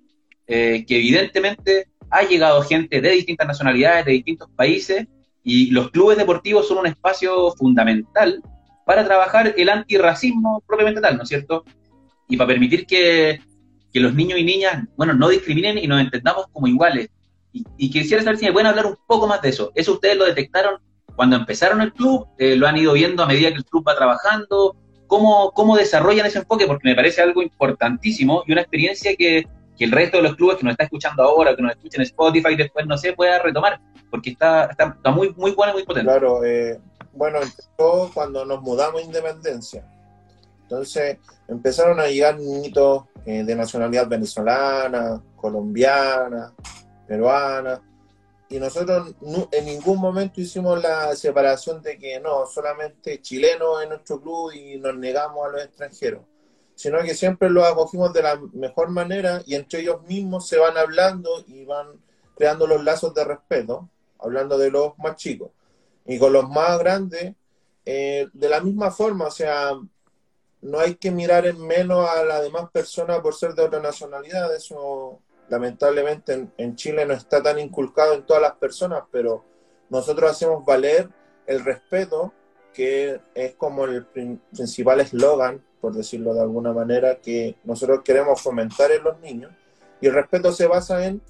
que 0.46 0.84
evidentemente 0.86 1.86
ha 2.10 2.24
llegado 2.24 2.60
gente 2.62 3.00
de 3.00 3.10
distintas 3.12 3.46
nacionalidades, 3.46 4.04
de 4.04 4.12
distintos 4.12 4.50
países, 4.54 5.06
y 5.42 5.70
los 5.70 5.90
clubes 5.90 6.18
deportivos 6.18 6.68
son 6.68 6.78
un 6.78 6.86
espacio 6.86 7.52
fundamental 7.52 8.42
para 8.84 9.02
trabajar 9.02 9.54
el 9.56 9.68
antirracismo 9.70 10.62
propiamente 10.66 11.00
tal, 11.00 11.16
¿no 11.16 11.22
es 11.22 11.28
cierto? 11.30 11.64
Y 12.28 12.36
para 12.36 12.48
permitir 12.48 12.84
que 12.84 13.40
que 13.92 14.00
los 14.00 14.14
niños 14.14 14.38
y 14.38 14.44
niñas, 14.44 14.84
bueno, 14.96 15.12
no 15.14 15.28
discriminen 15.28 15.78
y 15.78 15.86
nos 15.86 16.00
entendamos 16.00 16.46
como 16.52 16.66
iguales. 16.66 17.10
Y, 17.52 17.90
quisiera 17.90 18.22
saber 18.22 18.38
si 18.38 18.46
me 18.46 18.52
pueden 18.52 18.68
hablar 18.68 18.86
un 18.86 18.96
poco 19.06 19.26
más 19.26 19.42
de 19.42 19.50
eso. 19.50 19.72
¿Eso 19.74 19.92
ustedes 19.92 20.16
lo 20.16 20.24
detectaron 20.24 20.80
cuando 21.14 21.36
empezaron 21.36 21.82
el 21.82 21.92
club? 21.92 22.26
Eh, 22.38 22.56
¿Lo 22.56 22.66
han 22.66 22.78
ido 22.78 22.94
viendo 22.94 23.22
a 23.22 23.26
medida 23.26 23.50
que 23.50 23.56
el 23.56 23.64
club 23.64 23.86
va 23.86 23.94
trabajando? 23.94 24.74
¿Cómo, 25.06 25.52
¿Cómo 25.52 25.76
desarrollan 25.76 26.24
ese 26.24 26.38
enfoque? 26.38 26.66
Porque 26.66 26.88
me 26.88 26.94
parece 26.94 27.20
algo 27.20 27.42
importantísimo 27.42 28.42
y 28.46 28.52
una 28.52 28.62
experiencia 28.62 29.14
que, 29.14 29.46
que 29.76 29.84
el 29.84 29.92
resto 29.92 30.16
de 30.16 30.22
los 30.22 30.36
clubes 30.36 30.56
que 30.56 30.64
nos 30.64 30.72
está 30.72 30.84
escuchando 30.84 31.22
ahora, 31.22 31.54
que 31.54 31.60
nos 31.60 31.72
escuchen 31.72 32.00
en 32.00 32.06
Spotify, 32.06 32.56
después, 32.56 32.86
no 32.86 32.96
sé, 32.96 33.12
pueda 33.12 33.38
retomar, 33.38 33.78
porque 34.10 34.30
está, 34.30 34.70
está, 34.70 35.10
muy, 35.10 35.34
muy 35.36 35.50
bueno 35.50 35.72
y 35.72 35.76
muy 35.76 35.84
potente. 35.84 36.10
Claro, 36.10 36.42
eh, 36.42 36.80
bueno, 37.12 37.40
empezó 37.42 38.10
cuando 38.14 38.46
nos 38.46 38.62
mudamos 38.62 39.02
a 39.02 39.04
Independencia. 39.04 39.84
Entonces 40.72 41.18
empezaron 41.48 42.00
a 42.00 42.06
llegar 42.06 42.38
niñitos 42.38 43.04
eh, 43.26 43.44
de 43.44 43.54
nacionalidad 43.54 44.08
venezolana, 44.08 45.22
colombiana, 45.36 46.54
peruana, 47.06 47.82
y 48.48 48.58
nosotros 48.58 49.14
en 49.50 49.64
ningún 49.66 49.98
momento 49.98 50.40
hicimos 50.40 50.82
la 50.82 51.14
separación 51.14 51.82
de 51.82 51.98
que 51.98 52.18
no, 52.20 52.46
solamente 52.46 53.20
chilenos 53.20 53.82
en 53.82 53.90
nuestro 53.90 54.18
club 54.20 54.52
y 54.52 54.78
nos 54.78 54.96
negamos 54.96 55.46
a 55.46 55.50
los 55.50 55.62
extranjeros, 55.62 56.22
sino 56.74 57.02
que 57.02 57.14
siempre 57.14 57.50
los 57.50 57.64
acogimos 57.64 58.10
de 58.14 58.22
la 58.22 58.40
mejor 58.54 58.88
manera 58.88 59.42
y 59.44 59.56
entre 59.56 59.80
ellos 59.80 60.02
mismos 60.04 60.48
se 60.48 60.56
van 60.56 60.78
hablando 60.78 61.44
y 61.46 61.66
van 61.66 62.00
creando 62.34 62.66
los 62.66 62.82
lazos 62.82 63.12
de 63.12 63.24
respeto, 63.24 63.90
hablando 64.18 64.56
de 64.56 64.70
los 64.70 64.98
más 64.98 65.16
chicos. 65.16 65.50
Y 66.06 66.18
con 66.18 66.32
los 66.32 66.48
más 66.48 66.78
grandes, 66.78 67.34
eh, 67.84 68.26
de 68.32 68.48
la 68.48 68.60
misma 68.60 68.90
forma, 68.90 69.26
o 69.26 69.30
sea, 69.30 69.72
no 70.62 70.78
hay 70.78 70.94
que 70.94 71.10
mirar 71.10 71.44
en 71.46 71.60
menos 71.60 72.08
a 72.08 72.24
las 72.24 72.42
demás 72.42 72.70
personas 72.70 73.20
por 73.20 73.34
ser 73.34 73.54
de 73.54 73.62
otra 73.62 73.80
nacionalidad. 73.80 74.54
Eso 74.54 75.20
lamentablemente 75.48 76.48
en, 76.56 76.76
Chile 76.76 77.04
no 77.04 77.14
está 77.14 77.42
tan 77.42 77.58
inculcado 77.58 78.14
en 78.14 78.24
todas 78.24 78.40
las 78.40 78.52
personas, 78.52 79.02
pero 79.10 79.44
nosotros 79.90 80.30
hacemos 80.30 80.64
valer 80.64 81.10
el 81.46 81.64
respeto, 81.64 82.32
que 82.72 83.20
es 83.34 83.54
como 83.56 83.84
el 83.84 84.06
principal 84.06 85.00
eslogan, 85.00 85.62
por 85.80 85.92
decirlo 85.92 86.32
de 86.32 86.42
alguna 86.42 86.72
manera, 86.72 87.16
que 87.16 87.56
nosotros 87.64 88.00
queremos 88.04 88.40
fomentar 88.40 88.92
en 88.92 89.02
los 89.02 89.18
niños. 89.20 89.52
Y 90.00 90.06
el 90.06 90.14
respeto 90.14 90.52
se 90.52 90.66
basa 90.66 91.04
en 91.04 91.20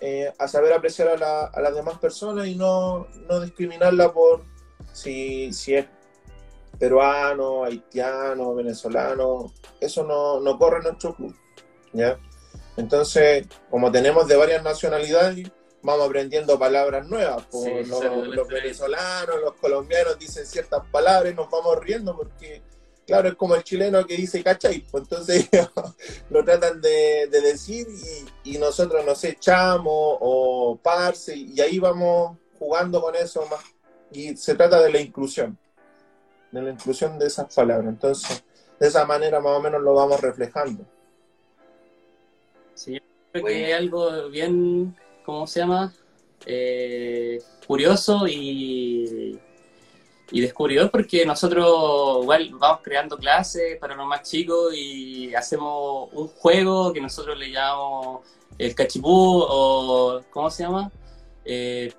eh, 0.00 0.32
a 0.38 0.48
saber 0.48 0.72
apreciar 0.72 1.22
a, 1.22 1.60
las 1.60 1.74
demás 1.74 1.98
personas 1.98 2.48
y 2.48 2.56
no, 2.56 3.06
no 3.28 3.40
discriminarla 3.40 4.12
por 4.12 4.44
si, 4.92 5.52
si 5.52 5.76
es 5.76 5.86
peruano, 6.78 7.64
haitiano, 7.64 8.54
venezolano, 8.54 9.52
eso 9.80 10.04
no, 10.04 10.40
no 10.40 10.58
corre 10.58 10.78
en 10.78 10.84
nuestro 10.84 11.14
club. 11.14 11.34
¿ya? 11.92 12.18
Entonces, 12.76 13.46
como 13.70 13.90
tenemos 13.90 14.26
de 14.26 14.36
varias 14.36 14.62
nacionalidades, 14.62 15.50
vamos 15.82 16.06
aprendiendo 16.06 16.58
palabras 16.58 17.06
nuevas. 17.08 17.44
los, 17.52 18.48
venezolanos, 18.48 19.40
los 19.40 19.54
colombianos 19.54 20.18
dicen 20.18 20.46
ciertas 20.46 20.82
palabras 20.90 21.32
y 21.32 21.36
nos 21.36 21.50
vamos 21.50 21.78
riendo 21.78 22.16
porque, 22.16 22.62
claro, 23.06 23.28
es 23.28 23.34
como 23.34 23.54
el 23.54 23.62
chileno 23.62 24.04
que 24.06 24.16
dice 24.16 24.42
cachai. 24.42 24.84
Pues 24.90 25.04
entonces 25.04 25.48
lo 26.30 26.44
tratan 26.44 26.80
de, 26.80 27.28
decir 27.30 27.86
y, 28.44 28.54
y, 28.54 28.58
nosotros 28.58 29.04
nos 29.04 29.22
echamos 29.24 30.18
o 30.20 30.78
parce 30.82 31.36
y 31.36 31.60
ahí 31.60 31.78
vamos 31.78 32.38
jugando 32.58 33.00
con 33.00 33.14
eso 33.14 33.46
más. 33.46 33.62
Y 34.10 34.36
se 34.36 34.54
trata 34.54 34.80
de 34.80 34.92
la 34.92 35.00
inclusión 35.00 35.58
de 36.54 36.62
la 36.62 36.70
inclusión 36.70 37.18
de 37.18 37.26
esas 37.26 37.52
palabras. 37.54 37.88
Entonces, 37.88 38.44
de 38.78 38.86
esa 38.86 39.04
manera 39.04 39.40
más 39.40 39.58
o 39.58 39.60
menos 39.60 39.82
lo 39.82 39.94
vamos 39.94 40.20
reflejando. 40.20 40.84
Sí, 42.74 43.00
creo 43.32 43.44
que 43.44 43.70
es 43.70 43.76
algo 43.76 44.28
bien, 44.28 44.96
¿cómo 45.24 45.46
se 45.46 45.60
llama? 45.60 45.92
Eh, 46.46 47.40
curioso 47.66 48.26
y, 48.28 49.38
y 50.30 50.40
descubridor 50.40 50.90
porque 50.90 51.24
nosotros 51.24 52.22
igual 52.22 52.50
vamos 52.54 52.80
creando 52.82 53.16
clases 53.16 53.78
para 53.78 53.94
los 53.94 54.06
más 54.06 54.22
chicos 54.22 54.74
y 54.74 55.34
hacemos 55.34 56.10
un 56.12 56.28
juego 56.28 56.92
que 56.92 57.00
nosotros 57.00 57.38
le 57.38 57.50
llamamos 57.50 58.20
el 58.58 58.74
cachipú 58.74 59.40
o 59.48 60.20
¿cómo 60.30 60.50
se 60.50 60.64
llama? 60.64 60.90
Eh, 61.44 61.92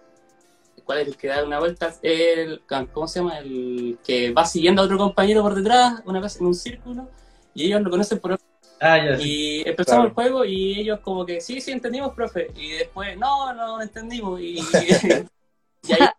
¿Cuál 0.85 0.99
es 0.99 1.07
el 1.07 1.17
que 1.17 1.27
da 1.27 1.43
una 1.43 1.59
vuelta? 1.59 1.93
El, 2.01 2.61
¿Cómo 2.93 3.07
se 3.07 3.19
llama? 3.19 3.39
El 3.39 3.97
que 4.05 4.31
va 4.31 4.45
siguiendo 4.45 4.81
a 4.81 4.85
otro 4.85 4.97
compañero 4.97 5.41
por 5.41 5.55
detrás, 5.55 6.01
una 6.05 6.19
vez 6.19 6.39
en 6.39 6.45
un 6.45 6.55
círculo, 6.55 7.09
y 7.53 7.65
ellos 7.65 7.81
lo 7.81 7.89
conocen 7.89 8.19
por 8.19 8.37
Ah, 8.79 8.99
y 9.19 9.67
empezamos 9.67 10.07
el 10.07 10.13
juego 10.13 10.43
y 10.43 10.79
ellos 10.81 10.99
como 10.99 11.25
que, 11.25 11.39
sí, 11.39 11.61
sí, 11.61 11.71
entendimos, 11.71 12.13
profe. 12.13 12.51
Y 12.55 12.73
después, 12.73 13.17
no, 13.17 13.53
no 13.53 13.81
entendimos. 13.81 14.39
Y, 14.41 14.59
y, 15.83 15.93
ahí, 15.93 16.09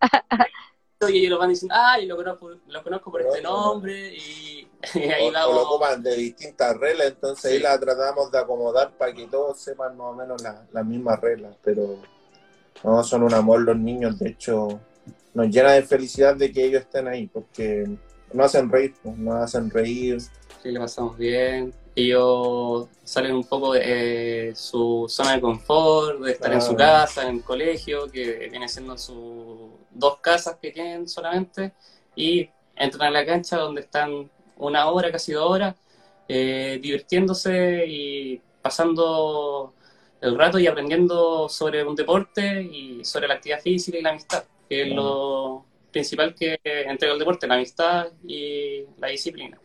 y 1.13 1.17
ellos 1.19 1.31
lo 1.31 1.37
van 1.37 1.49
diciendo, 1.49 1.75
ah, 1.77 1.99
yo 1.99 2.07
lo 2.07 2.15
conozco, 2.15 2.49
lo 2.67 2.83
conozco 2.83 3.11
por 3.11 3.21
este 3.21 3.41
nombre. 3.41 4.15
Y, 4.15 4.67
ahí 4.95 5.31
vamos. 5.31 5.55
lo 5.55 5.61
ocupan 5.63 6.01
de 6.01 6.15
distintas 6.15 6.75
reglas, 6.77 7.07
entonces 7.07 7.51
ahí 7.51 7.59
la 7.59 7.79
tratamos 7.79 8.31
de 8.31 8.39
acomodar 8.39 8.91
para 8.97 9.13
que 9.13 9.27
todos 9.27 9.59
sepan 9.59 9.95
más 9.95 10.07
o 10.07 10.13
menos 10.13 10.41
las 10.41 10.85
mismas 10.85 11.21
reglas. 11.21 11.55
Pero 11.63 11.99
no, 12.83 13.03
son 13.03 13.23
un 13.23 13.33
amor 13.33 13.61
los 13.61 13.77
niños, 13.77 14.19
de 14.19 14.29
hecho, 14.29 14.79
nos 15.33 15.47
llena 15.49 15.73
de 15.73 15.83
felicidad 15.83 16.35
de 16.35 16.51
que 16.51 16.65
ellos 16.65 16.81
estén 16.81 17.07
ahí, 17.07 17.27
porque 17.27 17.87
nos 18.33 18.45
hacen 18.47 18.71
reír, 18.71 18.93
pues, 19.01 19.17
nos 19.17 19.35
hacen 19.35 19.69
reír. 19.69 20.19
Sí, 20.19 20.71
le 20.71 20.79
pasamos 20.79 21.17
bien. 21.17 21.73
Ellos 21.95 22.87
salen 23.03 23.35
un 23.35 23.43
poco 23.43 23.73
de 23.73 24.49
eh, 24.49 24.55
su 24.55 25.05
zona 25.07 25.33
de 25.33 25.41
confort, 25.41 26.21
de 26.21 26.31
estar 26.31 26.53
en 26.53 26.61
su 26.61 26.75
casa, 26.75 27.27
en 27.27 27.37
el 27.37 27.43
colegio, 27.43 28.07
que 28.11 28.47
viene 28.49 28.67
siendo 28.67 28.97
sus 28.97 29.71
dos 29.91 30.17
casas 30.21 30.57
que 30.61 30.71
tienen 30.71 31.07
solamente, 31.07 31.73
y 32.15 32.49
entran 32.75 33.09
a 33.09 33.11
la 33.11 33.25
cancha 33.25 33.57
donde 33.57 33.81
están 33.81 34.29
una 34.57 34.89
hora, 34.89 35.11
casi 35.11 35.33
dos 35.33 35.49
horas, 35.49 35.75
eh, 36.27 36.79
divirtiéndose 36.81 37.85
y 37.87 38.41
pasando 38.61 39.73
el 40.21 40.37
rato 40.37 40.59
y 40.59 40.67
aprendiendo 40.67 41.47
sobre 41.49 41.83
un 41.83 41.95
deporte 41.95 42.61
y 42.61 43.03
sobre 43.05 43.27
la 43.27 43.35
actividad 43.35 43.61
física 43.61 43.97
y 43.97 44.01
la 44.01 44.11
amistad, 44.11 44.43
que 44.67 44.83
es 44.83 44.95
lo 44.95 45.65
principal 45.91 46.35
que 46.35 46.59
entrega 46.63 47.13
el 47.13 47.19
deporte, 47.19 47.47
la 47.47 47.55
amistad 47.55 48.07
y 48.25 48.83
la 48.97 49.07
disciplina. 49.07 49.57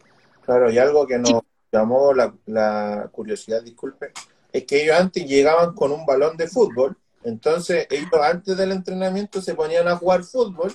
Claro, 0.42 0.70
y 0.70 0.78
algo 0.78 1.06
que 1.06 1.18
nos 1.18 1.42
llamó 1.70 2.12
la, 2.12 2.34
la 2.46 3.08
curiosidad, 3.12 3.62
disculpe, 3.62 4.12
es 4.52 4.64
que 4.64 4.82
ellos 4.82 4.96
antes 4.96 5.26
llegaban 5.26 5.74
con 5.74 5.92
un 5.92 6.04
balón 6.04 6.36
de 6.36 6.48
fútbol, 6.48 6.96
entonces 7.24 7.86
ellos 7.90 8.10
antes 8.22 8.56
del 8.56 8.72
entrenamiento 8.72 9.40
se 9.40 9.54
ponían 9.54 9.88
a 9.88 9.96
jugar 9.96 10.24
fútbol 10.24 10.72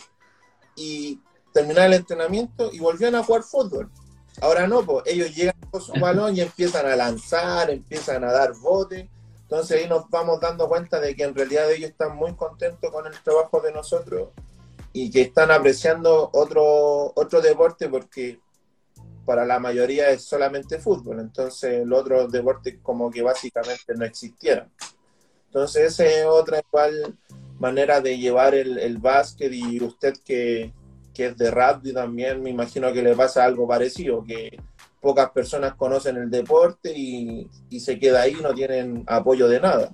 y 0.75 1.19
terminaban 1.53 1.91
el 1.91 1.99
entrenamiento 1.99 2.71
y 2.71 2.79
volvían 2.79 3.15
a 3.15 3.23
jugar 3.23 3.43
fútbol. 3.43 3.91
Ahora 4.41 4.67
no, 4.67 4.83
pues 4.83 5.03
ellos 5.07 5.35
llegan 5.35 5.55
con 5.71 5.81
su 5.81 5.93
balón 5.93 6.35
y 6.35 6.41
empiezan 6.41 6.85
a 6.85 6.95
lanzar, 6.95 7.71
empiezan 7.71 8.23
a 8.23 8.31
dar 8.31 8.53
botes. 8.61 9.07
Entonces 9.49 9.81
ahí 9.81 9.87
nos 9.87 10.09
vamos 10.09 10.41
dando 10.41 10.67
cuenta 10.67 10.99
de 10.99 11.15
que 11.15 11.23
en 11.23 11.33
realidad 11.33 11.71
ellos 11.71 11.91
están 11.91 12.17
muy 12.17 12.35
contentos 12.35 12.91
con 12.91 13.07
el 13.07 13.17
trabajo 13.23 13.61
de 13.61 13.71
nosotros 13.71 14.29
y 14.91 15.09
que 15.09 15.21
están 15.21 15.51
apreciando 15.51 16.29
otro, 16.33 17.13
otro 17.15 17.39
deporte 17.39 17.87
porque 17.87 18.41
para 19.25 19.45
la 19.45 19.57
mayoría 19.57 20.09
es 20.09 20.23
solamente 20.23 20.79
fútbol. 20.79 21.21
Entonces 21.21 21.87
los 21.87 22.01
otros 22.01 22.29
deportes 22.29 22.75
como 22.83 23.09
que 23.09 23.21
básicamente 23.21 23.95
no 23.95 24.03
existieran. 24.03 24.69
Entonces 25.45 25.93
esa 25.93 26.05
es 26.05 26.25
otra 26.25 26.59
igual 26.59 27.17
manera 27.57 28.01
de 28.01 28.17
llevar 28.17 28.53
el, 28.53 28.77
el 28.77 28.97
básquet 28.97 29.53
y 29.53 29.81
usted 29.81 30.13
que, 30.25 30.73
que 31.13 31.27
es 31.27 31.37
de 31.37 31.51
rugby 31.51 31.93
también, 31.93 32.43
me 32.43 32.49
imagino 32.49 32.91
que 32.91 33.01
le 33.01 33.15
pasa 33.15 33.45
algo 33.45 33.65
parecido, 33.65 34.25
que 34.25 34.59
pocas 35.01 35.29
personas 35.31 35.75
conocen 35.75 36.17
el 36.17 36.29
deporte 36.29 36.93
y, 36.95 37.47
se 37.79 37.99
queda 37.99 38.21
ahí, 38.21 38.35
no 38.41 38.53
tienen 38.53 39.03
apoyo 39.07 39.47
de 39.47 39.59
nada. 39.59 39.91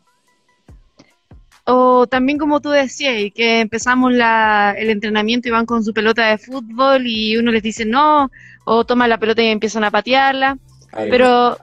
O 1.65 2.07
también 2.07 2.37
como 2.37 2.59
tú 2.59 2.69
decías, 2.69 3.31
que 3.33 3.61
empezamos 3.61 4.13
el 4.13 4.89
entrenamiento 4.89 5.47
y 5.47 5.51
van 5.51 5.65
con 5.65 5.83
su 5.83 5.93
pelota 5.93 6.27
de 6.27 6.37
fútbol 6.37 7.07
y 7.07 7.37
uno 7.37 7.51
les 7.51 7.63
dice 7.63 7.85
no, 7.85 8.29
o 8.65 8.85
toma 8.85 9.07
la 9.07 9.17
pelota 9.17 9.41
y 9.41 9.47
empiezan 9.47 9.83
a 9.83 9.91
patearla. 9.91 10.57
Pero 10.91 11.57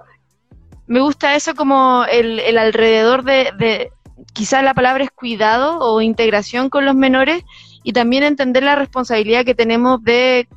me 0.86 1.00
gusta 1.00 1.36
eso 1.36 1.54
como 1.54 2.04
el, 2.10 2.40
el 2.40 2.58
alrededor 2.58 3.24
de, 3.24 3.50
de, 3.58 3.92
quizás 4.32 4.64
la 4.64 4.74
palabra 4.74 5.04
es 5.04 5.10
cuidado 5.10 5.78
o 5.78 6.00
integración 6.00 6.70
con 6.70 6.84
los 6.84 6.94
menores, 6.94 7.44
y 7.82 7.92
también 7.92 8.22
entender 8.22 8.62
la 8.62 8.76
responsabilidad 8.76 9.44
que 9.44 9.54
tenemos 9.54 10.02
de, 10.02 10.48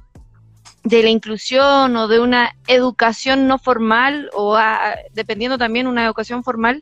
de 0.84 1.02
la 1.02 1.10
inclusión 1.10 1.96
o 1.96 2.08
de 2.08 2.20
una 2.20 2.56
educación 2.68 3.48
no 3.48 3.58
formal 3.58 4.30
o 4.34 4.58
dependiendo 5.14 5.58
también 5.58 5.88
una 5.88 6.06
educación 6.06 6.44
formal 6.44 6.82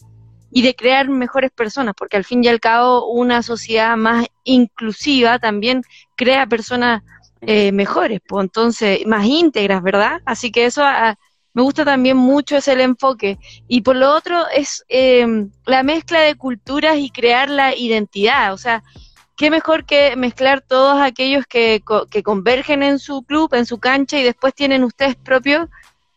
y 0.51 0.63
de 0.63 0.75
crear 0.75 1.07
mejores 1.07 1.51
personas, 1.51 1.93
porque 1.97 2.17
al 2.17 2.25
fin 2.25 2.43
y 2.43 2.47
al 2.47 2.59
cabo 2.59 3.07
una 3.07 3.41
sociedad 3.41 3.95
más 3.95 4.27
inclusiva 4.43 5.39
también 5.39 5.83
crea 6.15 6.45
personas 6.45 7.03
eh, 7.41 7.71
mejores, 7.71 8.19
pues 8.27 8.43
entonces 8.43 9.05
más 9.05 9.25
íntegras, 9.25 9.81
¿verdad? 9.81 10.21
Así 10.25 10.51
que 10.51 10.65
eso 10.65 10.83
me 11.53 11.61
gusta 11.61 11.85
también 11.85 12.17
mucho 12.17 12.57
es 12.57 12.67
el 12.67 12.81
enfoque. 12.81 13.37
Y 13.67 13.81
por 13.81 13.95
lo 13.95 14.13
otro 14.13 14.47
es 14.53 14.83
eh, 14.89 15.25
la 15.65 15.83
mezcla 15.83 16.19
de 16.19 16.35
culturas 16.35 16.97
y 16.97 17.09
crear 17.09 17.49
la 17.49 17.75
identidad, 17.75 18.53
o 18.53 18.57
sea, 18.57 18.83
qué 19.41 19.49
mejor 19.49 19.85
que 19.85 20.15
mezclar 20.15 20.61
todos 20.61 21.01
aquellos 21.01 21.47
que, 21.47 21.81
que 22.11 22.21
convergen 22.21 22.83
en 22.83 22.99
su 22.99 23.23
club, 23.23 23.51
en 23.55 23.65
su 23.65 23.79
cancha 23.79 24.19
y 24.19 24.23
después 24.23 24.53
tienen 24.53 24.83
ustedes 24.83 25.15
propio, 25.15 25.67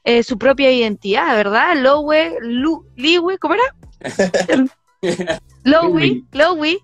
eh, 0.05 0.23
su 0.23 0.37
propia 0.37 0.71
identidad, 0.71 1.35
¿verdad? 1.35 1.75
Lowe, 1.75 2.37
Liwe, 2.97 3.39
¿cómo 3.39 3.55
era? 3.55 3.65
Lowe, 5.65 6.23
Lowe. 6.33 6.77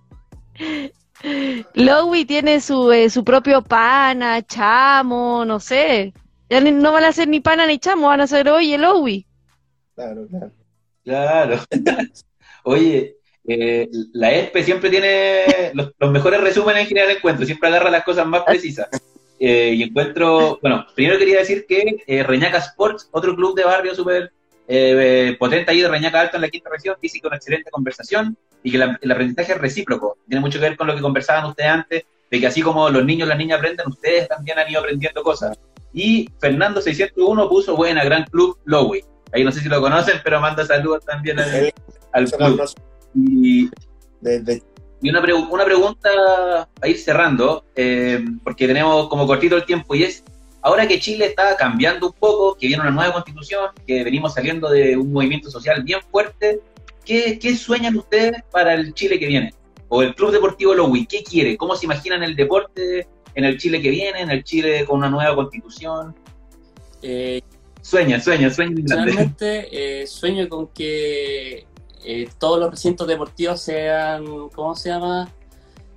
Lowe 1.75 2.25
tiene 2.25 2.63
su, 2.63 2.91
eh, 2.91 3.11
su 3.11 3.23
propio 3.23 3.61
pana, 3.61 4.41
chamo, 4.41 5.45
no 5.45 5.61
sé. 5.61 6.15
Ya 6.49 6.63
no 6.63 6.93
van 6.93 7.05
a 7.05 7.13
ser 7.13 7.29
ni 7.29 7.41
pana 7.41 7.67
ni 7.67 7.79
chamo, 7.79 8.07
van 8.07 8.23
a 8.23 8.27
ser, 8.27 8.49
oye, 8.49 8.79
Lowe. 8.79 9.27
Claro, 9.95 10.27
claro. 10.27 10.53
Claro. 11.05 11.61
oye, 12.65 13.20
eh, 13.47 13.89
la 14.13 14.33
ESPE 14.33 14.63
siempre 14.63 14.91
tiene 14.91 15.73
los, 15.75 15.93
mejores 16.11 16.41
resúmenes 16.41 16.83
en 16.83 16.89
general 16.89 17.11
encuentro, 17.11 17.47
siempre 17.47 17.69
agarra 17.69 17.91
las 17.91 18.05
cosas 18.05 18.27
más 18.27 18.43
precisas. 18.43 18.89
Eh, 19.39 19.73
y 19.75 19.83
encuentro, 19.83 20.59
bueno, 20.61 20.87
primero 20.95 21.19
quería 21.19 21.39
decir 21.39 21.65
que 21.67 21.97
eh, 22.07 22.23
Reñaca 22.23 22.59
Sports, 22.59 23.09
otro 23.13 23.35
club 23.35 23.57
de 23.57 23.65
barrio 23.65 23.95
súper 23.95 24.33
potente 25.39 25.73
ahí 25.73 25.81
de 25.81 25.89
Reñaca 25.89 26.21
Alto 26.21 26.37
en 26.37 26.43
la 26.43 26.49
quinta 26.49 26.71
región, 26.71 26.95
físico 27.01 27.27
una 27.27 27.39
excelente 27.39 27.73
conversación 27.73 28.37
y 28.63 28.71
que 28.71 28.77
el 28.77 29.11
aprendizaje 29.11 29.53
es 29.53 29.59
recíproco. 29.59 30.19
Tiene 30.29 30.41
mucho 30.41 30.61
que 30.61 30.69
ver 30.69 30.77
con 30.77 30.87
lo 30.87 30.95
que 30.95 31.01
conversaban 31.01 31.47
ustedes 31.47 31.71
antes, 31.71 32.05
de 32.31 32.41
que 32.41 32.47
así 32.47 32.63
como 32.63 32.89
los 32.89 33.05
niños 33.05 33.27
y 33.27 33.31
las 33.31 33.39
niñas 33.39 33.59
aprenden, 33.59 33.89
ustedes 33.89 34.29
también 34.29 34.61
han 34.61 34.71
ido 34.71 34.79
aprendiendo 34.79 35.25
cosas. 35.25 35.59
Y 35.93 36.29
Fernando 36.39 36.81
601 36.81 37.49
puso 37.49 37.75
buena, 37.75 38.05
gran 38.05 38.23
club 38.25 38.59
Lowey. 38.65 39.03
Ahí 39.33 39.43
no 39.43 39.51
sé 39.51 39.59
si 39.59 39.69
lo 39.69 39.81
conocen, 39.81 40.21
pero 40.23 40.41
manda 40.41 40.65
saludos 40.65 41.05
también 41.05 41.41
al, 41.41 41.73
al 42.13 42.31
club. 42.31 42.71
Y, 43.15 43.69
y 45.03 45.11
una, 45.11 45.23
una 45.51 45.65
pregunta 45.65 46.69
a 46.81 46.89
ir 46.89 46.99
cerrando, 46.99 47.65
eh, 47.75 48.25
porque 48.45 48.67
tenemos 48.67 49.09
como 49.09 49.27
cortito 49.27 49.57
el 49.57 49.65
tiempo, 49.65 49.95
y 49.95 50.05
es, 50.05 50.25
ahora 50.63 50.87
que 50.87 51.01
Chile 51.01 51.27
está 51.27 51.57
cambiando 51.57 52.09
un 52.09 52.13
poco, 52.13 52.57
que 52.57 52.67
viene 52.67 52.83
una 52.83 52.91
nueva 52.91 53.13
constitución, 53.13 53.71
que 53.87 54.05
venimos 54.05 54.35
saliendo 54.35 54.69
de 54.71 54.97
un 54.97 55.13
movimiento 55.13 55.51
social 55.51 55.83
bien 55.83 56.01
fuerte, 56.11 56.61
¿qué, 57.05 57.39
qué 57.39 57.57
sueñan 57.57 57.97
ustedes 57.97 58.43
para 58.51 58.75
el 58.75 58.93
Chile 58.95 59.19
que 59.19 59.27
viene? 59.27 59.55
O 59.89 60.03
el 60.03 60.15
Club 60.15 60.31
Deportivo 60.31 60.75
Lowy, 60.75 61.07
¿qué 61.07 61.23
quiere? 61.25 61.57
¿Cómo 61.57 61.75
se 61.75 61.87
imaginan 61.87 62.23
el 62.23 62.37
deporte 62.37 63.09
en 63.35 63.45
el 63.45 63.59
Chile 63.59 63.81
que 63.81 63.91
viene, 63.91 64.21
en 64.21 64.31
el 64.31 64.45
Chile 64.45 64.85
con 64.85 64.99
una 64.99 65.11
nueva 65.11 65.35
constitución? 65.35 66.15
Eh, 67.03 67.41
sueña, 67.81 68.21
sueña, 68.21 68.51
sueña. 68.51 68.85
Realmente 68.87 70.03
eh, 70.03 70.07
sueño 70.07 70.49
con 70.49 70.69
que 70.69 71.67
eh, 72.05 72.29
todos 72.39 72.59
los 72.59 72.71
recintos 72.71 73.07
deportivos 73.07 73.61
sean, 73.61 74.49
¿cómo 74.51 74.75
se 74.75 74.89
llama? 74.89 75.31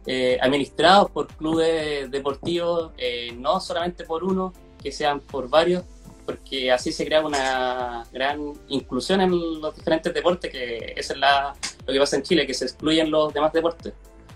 Eh, 0.06 0.38
administrados 0.42 1.10
por 1.12 1.28
clubes 1.28 2.12
deportivos, 2.12 2.92
eh, 2.98 3.32
no 3.38 3.62
solamente 3.62 4.04
por 4.04 4.24
uno, 4.24 4.54
que 4.82 4.92
sean 4.92 5.22
por 5.22 5.50
varios, 5.50 5.84
porque 6.26 6.72
así 6.72 6.92
se 6.92 7.06
crea 7.06 7.26
una 7.26 8.06
gran 8.12 8.54
inclusión 8.68 9.22
en 9.22 9.62
los 9.62 9.76
diferentes 9.76 10.14
deportes, 10.14 10.52
que 10.52 10.94
eso 10.98 11.14
es 11.14 11.20
la, 11.20 11.54
lo 11.86 11.94
que 11.94 12.00
pasa 12.00 12.18
en 12.18 12.24
Chile, 12.24 12.46
que 12.46 12.54
se 12.54 12.66
excluyen 12.66 13.10
los 13.10 13.34
demás 13.34 13.54
deportes, 13.54 13.94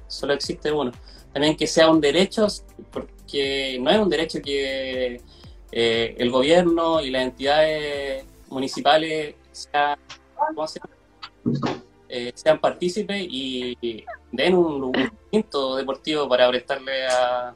solo 0.07 0.33
existe 0.33 0.71
uno. 0.71 0.91
También 1.33 1.57
que 1.57 1.67
sea 1.67 1.89
un 1.89 1.99
derecho, 1.99 2.47
porque 2.91 3.77
no 3.81 3.91
es 3.91 3.99
un 3.99 4.09
derecho 4.09 4.41
que 4.41 5.21
el 5.71 6.31
gobierno 6.31 7.01
y 7.01 7.09
las 7.11 7.23
entidades 7.23 8.25
municipales 8.49 9.35
sean. 9.51 9.99
Eh, 12.09 12.31
sean 12.35 12.59
partícipes 12.59 13.25
y 13.29 14.05
den 14.31 14.55
un, 14.55 14.83
un 14.83 15.77
deportivo 15.77 16.27
para 16.27 16.47
prestarle 16.49 17.05
a, 17.07 17.53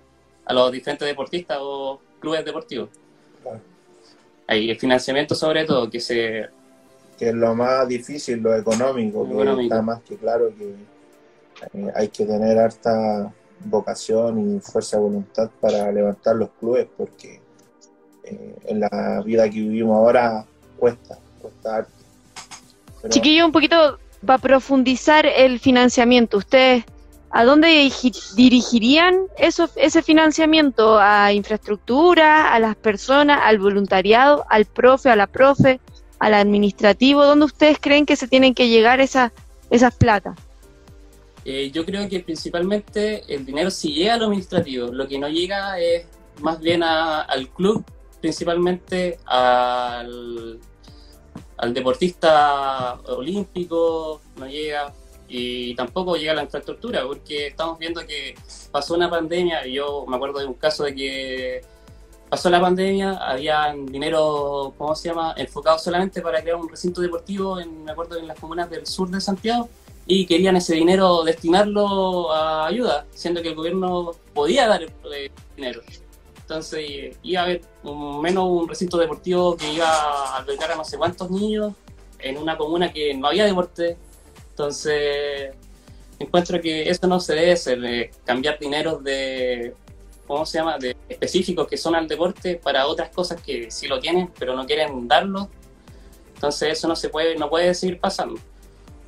los 0.50 0.72
diferentes 0.72 1.08
deportistas 1.08 1.58
o 1.62 2.00
clubes 2.20 2.44
deportivos. 2.44 2.90
Hay 4.48 4.70
el 4.70 4.78
financiamiento 4.78 5.34
sobre 5.34 5.64
todo, 5.66 5.90
que 5.90 6.00
se... 6.00 6.50
Que 7.18 7.30
es 7.30 7.36
lo 7.36 7.56
más 7.56 7.88
difícil, 7.88 8.40
lo 8.40 8.56
económico, 8.56 9.28
que 9.28 9.64
está 9.64 9.82
más 9.82 10.02
que 10.02 10.18
claro 10.18 10.52
que 10.58 10.76
eh, 11.74 11.92
hay 11.96 12.08
que 12.10 12.26
tener 12.26 12.58
harta 12.58 13.32
vocación 13.64 14.58
y 14.58 14.60
fuerza 14.60 14.98
de 14.98 15.04
voluntad 15.04 15.50
para 15.62 15.92
levantar 15.92 16.36
los 16.36 16.50
clubes, 16.60 16.88
porque 16.98 17.40
eh, 18.24 18.56
en 18.66 18.80
la 18.80 19.22
vida 19.24 19.44
que 19.50 19.60
vivimos 19.60 19.96
ahora 19.96 20.46
cuesta, 20.78 21.18
cuesta 21.40 21.76
harto. 21.78 22.01
Chiquillo, 23.10 23.46
un 23.46 23.52
poquito 23.52 24.00
para 24.26 24.40
profundizar 24.40 25.26
el 25.26 25.60
financiamiento. 25.60 26.38
¿Ustedes 26.38 26.84
a 27.32 27.44
dónde 27.46 27.92
dirigirían 28.36 29.22
eso, 29.38 29.70
ese 29.76 30.02
financiamiento? 30.02 31.00
¿A 31.00 31.34
infraestructura, 31.34 32.54
a 32.54 32.60
las 32.60 32.76
personas, 32.76 33.40
al 33.44 33.60
voluntariado, 33.60 34.46
al 34.50 34.66
profe, 34.66 35.10
a 35.10 35.16
la 35.16 35.28
profe, 35.28 35.80
al 36.20 36.34
administrativo? 36.34 37.26
¿Dónde 37.26 37.46
ustedes 37.46 37.78
creen 37.80 38.06
que 38.06 38.16
se 38.16 38.28
tienen 38.28 38.54
que 38.54 38.70
llegar 38.70 39.00
esa, 39.02 39.32
esas 39.70 39.96
plata? 39.96 40.36
Eh, 41.44 41.72
yo 41.72 41.86
creo 41.86 42.08
que 42.08 42.20
principalmente 42.20 43.24
el 43.34 43.46
dinero 43.46 43.72
sí 43.72 43.94
llega 43.94 44.14
a 44.14 44.18
lo 44.18 44.26
administrativo, 44.26 44.88
lo 44.88 45.08
que 45.08 45.18
no 45.18 45.28
llega 45.28 45.80
es 45.80 46.06
más 46.40 46.60
bien 46.60 46.84
al 46.84 47.50
club, 47.50 47.84
principalmente 48.20 49.18
al, 49.26 50.60
al 51.62 51.74
deportista 51.74 53.00
olímpico 53.08 54.20
no 54.36 54.48
llega 54.48 54.92
y 55.30 55.76
tampoco 55.76 56.18
llega 56.18 56.34
la 56.34 56.44
infraestructura, 56.44 57.04
porque 57.06 57.48
estamos 57.48 57.78
viendo 57.80 58.06
que 58.06 58.36
pasó 58.72 58.96
una 58.96 59.10
pandemia, 59.10 59.66
y 59.66 59.74
yo 59.74 60.06
me 60.08 60.18
acuerdo 60.18 60.40
de 60.40 60.46
un 60.48 60.56
caso 60.56 60.84
de 60.84 60.94
que 60.94 61.62
pasó 62.30 62.50
la 62.50 62.60
pandemia, 62.60 63.14
había 63.14 63.74
dinero, 63.74 64.74
¿cómo 64.78 64.96
se 64.96 65.10
llama?, 65.10 65.34
enfocado 65.38 65.80
solamente 65.80 66.22
para 66.22 66.42
crear 66.42 66.58
un 66.58 66.68
recinto 66.68 67.00
deportivo, 67.00 67.60
en, 67.60 67.86
me 67.86 67.92
acuerdo, 67.92 68.18
en 68.18 68.28
las 68.28 68.38
comunas 68.40 68.70
del 68.70 68.86
sur 68.86 69.10
de 69.10 69.22
Santiago, 69.22 69.70
y 70.06 70.26
querían 70.26 70.58
ese 70.58 70.74
dinero 70.74 71.24
destinarlo 71.24 72.32
a 72.34 72.68
ayuda, 72.68 73.06
siendo 73.14 73.42
que 73.42 73.50
el 73.50 73.56
gobierno 73.56 74.12
podía 74.34 74.68
dar 74.68 74.84
eh, 74.84 75.32
dinero. 75.56 75.82
Entonces 76.52 77.18
iba 77.24 77.40
a 77.40 77.44
haber 77.46 77.62
menos 77.86 78.44
un 78.50 78.68
recinto 78.68 78.98
deportivo 78.98 79.56
que 79.56 79.72
iba 79.72 79.88
a 79.88 80.36
albergar 80.36 80.74
a 80.74 80.76
no 80.76 80.84
sé 80.84 80.98
cuántos 80.98 81.32
niños 81.32 81.72
en 82.20 82.38
una 82.38 82.58
comuna 82.58 82.92
que 82.92 83.14
no 83.14 83.28
había 83.28 83.46
deporte. 83.46 83.96
Entonces 84.50 85.56
encuentro 86.20 86.60
que 86.60 86.90
eso 86.90 87.08
no 87.08 87.22
se 87.22 87.36
debe 87.36 87.54
hacer, 87.54 87.86
eh, 87.86 88.12
cambiar 88.26 88.60
dinero 88.60 89.00
de, 89.00 89.74
¿cómo 90.28 90.46
se 90.46 90.58
llama?, 90.58 90.78
de 90.78 90.98
específicos 91.08 91.70
que 91.70 91.78
son 91.78 91.96
al 91.96 92.06
deporte 92.10 92.58
para 92.62 92.86
otras 92.86 93.12
cosas 93.12 93.42
que 93.42 93.72
sí 93.72 93.88
lo 93.88 94.02
tienen, 94.02 94.30
pero 94.38 94.54
no 94.54 94.66
quieren 94.66 95.08
darlo. 95.08 95.48
Entonces 96.36 96.74
eso 96.74 96.86
no 96.90 96.98
se 96.98 97.08
puede, 97.08 97.38
no 97.38 97.50
puede 97.50 97.74
seguir 97.74 97.98
pasando 97.98 98.38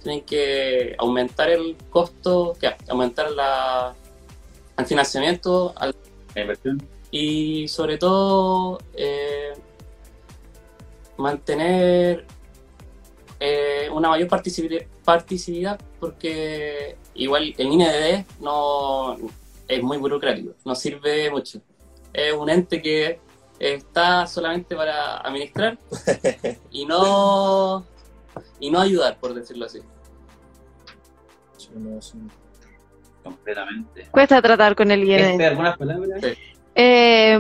tienen 0.02 0.22
que 0.22 0.96
aumentar 0.98 1.50
el 1.50 1.78
costo, 1.90 2.58
que 2.60 2.74
aumentar 2.90 3.32
la, 3.32 3.96
el 4.78 4.86
financiamiento, 4.86 5.74
al, 5.78 5.96
la 6.36 6.42
inversión 6.42 6.93
y 7.14 7.68
sobre 7.68 8.00
todo 8.00 8.80
eh, 8.96 9.54
mantener 11.16 12.26
eh, 13.40 13.88
una 13.94 14.10
mayor 14.10 14.28
participación 14.28 15.78
porque 16.00 16.98
igual 17.14 17.54
el 17.56 17.68
INED 17.68 18.26
no 18.40 19.16
es 19.68 19.84
muy 19.84 20.00
burocrático, 20.00 20.56
no 20.66 20.74
sirve 20.74 21.30
mucho. 21.30 21.62
Es 22.12 22.34
un 22.34 22.50
ente 22.50 22.82
que 22.82 23.20
está 23.60 24.26
solamente 24.26 24.76
para 24.76 25.18
administrar 25.18 25.78
y 26.72 26.88
no 26.88 27.86
y 28.60 28.72
no 28.72 28.80
ayudar, 28.82 29.20
por 29.20 29.36
decirlo 29.36 29.68
así. 29.68 29.82
Completamente. 33.22 34.08
Cuesta 34.10 34.42
tratar 34.42 34.76
con 34.76 34.90
el 34.90 35.04
INE. 35.04 35.46
¿Algunas 35.46 35.78
palabras? 35.78 36.24
Eh, 36.76 37.40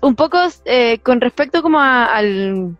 un 0.00 0.14
poco 0.14 0.38
eh, 0.64 0.98
con 1.02 1.20
respecto 1.20 1.62
como 1.62 1.80
al... 1.80 2.76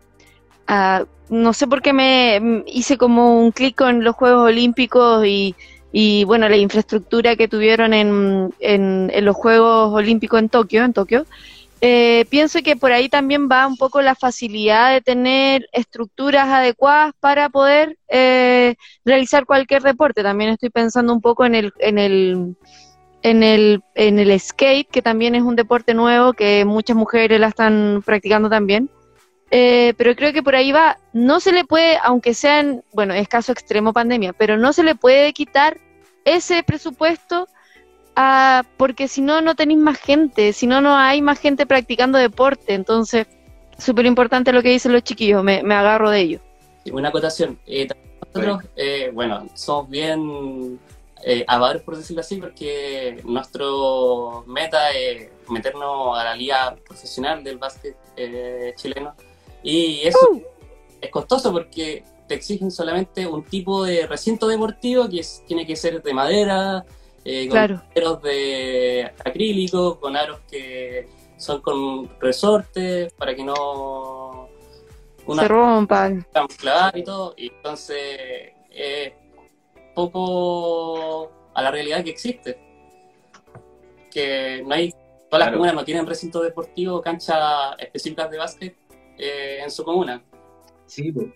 no 1.29 1.53
sé 1.53 1.67
por 1.67 1.81
qué 1.81 1.93
me 1.93 2.63
hice 2.67 2.97
como 2.97 3.39
un 3.41 3.51
clic 3.51 3.75
con 3.75 4.03
los 4.03 4.15
Juegos 4.15 4.47
Olímpicos 4.47 5.25
y, 5.25 5.55
y 5.91 6.23
bueno, 6.25 6.49
la 6.49 6.57
infraestructura 6.57 7.35
que 7.35 7.47
tuvieron 7.47 7.93
en, 7.93 8.53
en, 8.59 9.11
en, 9.13 9.25
los 9.25 9.35
Juegos 9.35 9.93
Olímpicos 9.93 10.39
en 10.39 10.49
Tokio, 10.49 10.83
en 10.83 10.93
Tokio. 10.93 11.25
Eh, 11.81 12.25
pienso 12.29 12.59
que 12.63 12.75
por 12.75 12.91
ahí 12.91 13.09
también 13.09 13.47
va 13.47 13.67
un 13.67 13.77
poco 13.77 14.01
la 14.01 14.15
facilidad 14.15 14.91
de 14.93 15.01
tener 15.01 15.67
estructuras 15.71 16.47
adecuadas 16.47 17.13
para 17.19 17.49
poder 17.49 17.97
eh, 18.07 18.75
realizar 19.03 19.45
cualquier 19.45 19.83
deporte. 19.83 20.23
También 20.23 20.51
estoy 20.51 20.69
pensando 20.69 21.13
un 21.13 21.21
poco 21.21 21.45
en 21.45 21.55
el, 21.55 21.73
en 21.79 21.97
el 21.99 22.55
en 23.25 23.41
el, 23.41 23.81
en 23.95 24.19
el 24.19 24.39
skate, 24.39 24.87
que 24.87 25.01
también 25.01 25.33
es 25.33 25.41
un 25.41 25.55
deporte 25.55 25.95
nuevo 25.95 26.33
que 26.33 26.63
muchas 26.63 26.95
mujeres 26.95 27.39
la 27.39 27.47
están 27.47 28.03
practicando 28.05 28.51
también. 28.51 28.87
Eh, 29.49 29.95
pero 29.97 30.15
creo 30.15 30.31
que 30.31 30.43
por 30.43 30.55
ahí 30.55 30.71
va, 30.71 30.99
no 31.11 31.39
se 31.39 31.51
le 31.51 31.65
puede, 31.65 31.97
aunque 32.03 32.35
sean, 32.35 32.83
bueno, 32.93 33.15
es 33.15 33.27
caso 33.27 33.51
extremo 33.51 33.93
pandemia, 33.93 34.33
pero 34.33 34.57
no 34.57 34.73
se 34.73 34.83
le 34.83 34.93
puede 34.93 35.33
quitar 35.33 35.79
ese 36.23 36.61
presupuesto 36.61 37.47
porque 38.77 39.07
si 39.07 39.21
no, 39.21 39.41
no 39.41 39.55
tenéis 39.55 39.79
más 39.79 39.97
gente, 39.97 40.53
si 40.53 40.67
no, 40.67 40.79
no 40.79 40.95
hay 40.95 41.23
más 41.23 41.39
gente 41.39 41.65
practicando 41.65 42.19
deporte. 42.19 42.75
Entonces, 42.75 43.25
súper 43.79 44.05
importante 44.05 44.53
lo 44.53 44.61
que 44.61 44.69
dicen 44.69 44.93
los 44.93 45.01
chiquillos, 45.01 45.43
me, 45.43 45.61
agarro 45.73 46.11
de 46.11 46.19
ellos. 46.19 46.41
Una 46.91 47.09
acotación. 47.09 47.57
Eh, 47.65 47.87
nosotros, 48.33 48.63
eh, 48.75 49.09
bueno, 49.11 49.47
somos 49.55 49.89
bien 49.89 50.79
eh, 51.23 51.43
avaros, 51.47 51.81
por 51.81 51.97
decirlo 51.97 52.21
así, 52.21 52.37
porque 52.37 53.21
nuestro 53.23 54.43
meta 54.47 54.91
es 54.91 55.29
meternos 55.49 56.17
a 56.17 56.23
la 56.23 56.35
liga 56.35 56.75
profesional 56.85 57.43
del 57.43 57.57
básquet 57.57 57.95
eh, 58.15 58.73
chileno. 58.75 59.15
Y 59.63 60.01
eso 60.01 60.19
uh. 60.31 60.41
es 61.01 61.09
costoso 61.09 61.51
porque 61.51 62.03
te 62.27 62.35
exigen 62.35 62.71
solamente 62.71 63.25
un 63.25 63.43
tipo 63.43 63.83
de 63.83 64.07
recinto 64.07 64.47
deportivo 64.47 65.07
que 65.09 65.23
tiene 65.47 65.65
que 65.65 65.75
ser 65.75 66.01
de 66.01 66.13
madera, 66.13 66.85
eh, 67.23 67.47
con 67.47 67.57
aros 67.57 68.21
de 68.21 69.11
acrílico, 69.23 69.99
con 69.99 70.15
aros 70.15 70.39
que 70.49 71.07
son 71.37 71.61
con 71.61 72.09
resortes 72.19 73.11
para 73.13 73.35
que 73.35 73.43
no 73.43 74.47
se 75.33 75.47
rompan. 75.47 76.25
Y 76.93 77.03
todo, 77.03 77.33
y 77.35 77.47
entonces 77.47 78.53
es 78.69 79.13
poco 79.95 81.31
a 81.53 81.61
la 81.61 81.71
realidad 81.71 82.03
que 82.03 82.11
existe. 82.11 82.59
Que 84.11 84.61
no 84.65 84.75
hay, 84.75 84.93
todas 85.29 85.47
las 85.47 85.53
comunas 85.53 85.73
no 85.73 85.83
tienen 85.83 86.05
recinto 86.05 86.43
deportivo, 86.43 87.01
canchas 87.01 87.75
específicas 87.79 88.29
de 88.29 88.37
básquet 88.37 88.75
eh, 89.17 89.59
en 89.63 89.71
su 89.71 89.83
comuna. 89.83 90.21
Sí, 90.85 91.11
pues. 91.11 91.27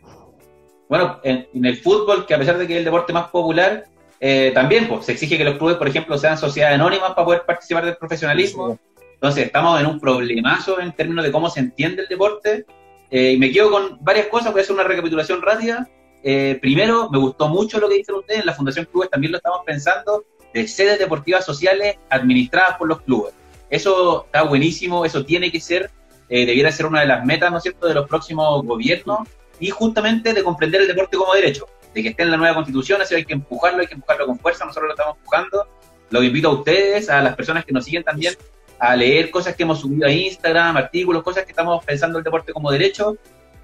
bueno, 0.88 1.20
en, 1.24 1.48
el 1.66 1.78
fútbol, 1.78 2.26
que 2.26 2.36
a 2.36 2.38
pesar 2.38 2.58
de 2.58 2.68
que 2.68 2.74
es 2.74 2.80
el 2.80 2.86
deporte 2.86 3.14
más 3.14 3.30
popular, 3.30 3.86
eh, 4.20 4.52
también 4.54 4.88
pues, 4.88 5.06
se 5.06 5.14
exige 5.14 5.38
que 5.38 5.44
los 5.44 5.58
clubes, 5.58 5.78
por 5.78 5.88
ejemplo, 5.88 6.18
sean 6.18 6.38
sociedades 6.38 6.76
anónimas 6.76 7.14
para 7.14 7.26
poder 7.26 7.46
participar 7.46 7.86
del 7.86 7.98
profesionalismo. 7.98 8.78
Entonces, 9.14 9.46
estamos 9.46 9.80
en 9.80 9.88
un 9.88 10.00
problemazo 10.00 10.80
en 10.80 10.94
términos 10.94 11.26
de 11.26 11.32
cómo 11.32 11.50
se 11.50 11.62
entiende 11.62 12.04
el 12.04 12.08
deporte. 12.08 12.66
Eh, 13.12 13.32
y 13.34 13.38
me 13.38 13.52
quedo 13.52 13.72
con 13.72 13.98
varias 14.02 14.28
cosas, 14.28 14.52
voy 14.52 14.60
a 14.60 14.64
hacer 14.64 14.76
una 14.76 14.84
recapitulación 14.84 15.42
rápida. 15.42 15.90
Eh, 16.24 16.58
primero, 16.62 17.10
me 17.10 17.18
gustó 17.18 17.48
mucho 17.48 17.80
lo 17.80 17.88
que 17.90 17.96
dicen 17.96 18.16
ustedes, 18.16 18.42
en 18.42 18.46
la 18.46 18.54
Fundación 18.54 18.86
Clubes 18.86 19.10
también 19.10 19.32
lo 19.32 19.38
estamos 19.38 19.62
pensando, 19.66 20.26
de 20.54 20.68
sedes 20.68 21.00
deportivas 21.00 21.46
sociales 21.46 21.98
administradas 22.10 22.78
por 22.78 22.88
los 22.88 23.02
clubes. 23.02 23.34
Eso 23.70 24.26
está 24.26 24.44
buenísimo, 24.44 25.06
eso 25.06 25.24
tiene 25.24 25.52
que 25.52 25.62
ser, 25.62 25.92
debiera 26.28 26.72
ser 26.72 26.88
una 26.88 27.02
de 27.02 27.08
las 27.08 27.26
metas, 27.26 27.52
¿no 27.52 27.58
es 27.58 27.64
cierto?, 27.64 27.88
de 27.88 27.94
los 27.94 28.08
próximos 28.08 28.66
gobiernos 28.66 29.28
y 29.60 29.70
justamente 29.70 30.34
de 30.34 30.44
comprender 30.44 30.82
el 30.82 30.88
deporte 30.88 31.18
como 31.18 31.34
derecho 31.34 31.68
de 31.94 32.04
que 32.04 32.10
esté 32.10 32.24
en 32.24 32.32
la 32.32 32.38
nueva 32.38 32.56
constitución, 32.56 33.02
así 33.02 33.16
hay 33.16 33.26
que 33.26 33.34
empujarlo, 33.34 33.82
hay 33.82 33.88
que 33.88 33.96
empujarlo 33.96 34.28
con 34.28 34.40
fuerza, 34.40 34.66
nosotros 34.66 34.90
lo 34.90 34.94
estamos 34.94 35.18
empujando. 35.18 35.68
Lo 36.10 36.24
invito 36.24 36.50
a 36.50 36.54
ustedes, 36.54 37.10
a 37.10 37.22
las 37.22 37.36
personas 37.36 37.66
que 37.66 37.72
nos 37.72 37.86
siguen 37.86 38.04
también, 38.04 38.34
a 38.80 38.96
leer 38.96 39.30
cosas 39.30 39.56
que 39.56 39.64
hemos 39.64 39.80
subido 39.80 40.08
a 40.08 40.12
Instagram, 40.12 40.78
artículos, 40.78 41.24
cosas 41.24 41.44
que 41.44 41.52
estamos 41.52 41.84
pensando 41.84 42.18
el 42.18 42.24
deporte 42.24 42.54
como 42.54 42.72
derecho. 42.72 43.18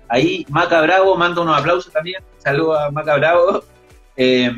Ahí 0.08 0.46
Maca 0.50 0.82
Bravo 0.82 1.16
manda 1.16 1.42
unos 1.42 1.58
aplausos 1.58 1.92
también, 1.92 2.24
saludo 2.38 2.78
a 2.78 2.92
Maca 2.92 3.16
Bravo. 3.18 3.64
Eh, 4.16 4.52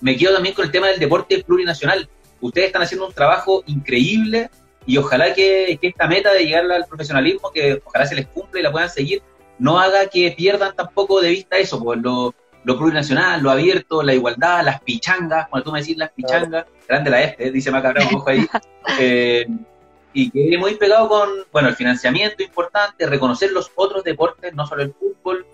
me 0.00 0.16
quedo 0.16 0.34
también 0.34 0.54
con 0.54 0.64
el 0.64 0.70
tema 0.70 0.88
del 0.88 1.00
deporte 1.00 1.42
plurinacional. 1.42 2.08
Ustedes 2.40 2.68
están 2.68 2.82
haciendo 2.82 3.06
un 3.06 3.12
trabajo 3.12 3.64
increíble 3.66 4.50
y 4.86 4.96
ojalá 4.96 5.34
que, 5.34 5.78
esta 5.80 6.06
meta 6.06 6.32
de 6.32 6.44
llegar 6.44 6.70
al 6.70 6.86
profesionalismo, 6.86 7.50
que 7.52 7.82
ojalá 7.84 8.06
se 8.06 8.14
les 8.14 8.26
cumpla 8.26 8.60
y 8.60 8.62
la 8.62 8.72
puedan 8.72 8.88
seguir, 8.88 9.22
no 9.58 9.78
haga 9.78 10.06
que 10.06 10.32
pierdan 10.36 10.74
tampoco 10.74 11.20
de 11.20 11.30
vista 11.30 11.58
eso, 11.58 11.82
por 11.82 11.98
lo, 11.98 12.34
lo 12.64 12.78
plurinacional, 12.78 13.42
lo 13.42 13.50
abierto, 13.50 14.02
la 14.02 14.14
igualdad, 14.14 14.64
las 14.64 14.80
pichangas, 14.80 15.48
cuando 15.48 15.64
tú 15.64 15.72
me 15.72 15.80
decís 15.80 15.96
las 15.96 16.10
pichangas, 16.12 16.64
grande 16.88 17.10
la 17.10 17.22
este, 17.22 17.50
dice 17.50 17.70
Macabrón, 17.70 18.06
ojo 18.14 18.30
ahí, 18.30 18.46
eh, 19.00 19.46
y 20.12 20.30
que 20.30 20.58
muy 20.58 20.74
pegado 20.76 21.08
con, 21.08 21.28
bueno, 21.52 21.68
el 21.68 21.76
financiamiento 21.76 22.42
importante, 22.42 23.06
reconocer 23.06 23.52
los 23.52 23.70
otros 23.74 24.02
deportes, 24.04 24.54
no 24.54 24.66
solo 24.66 24.82
el 24.82 24.94
fútbol, 24.94 25.46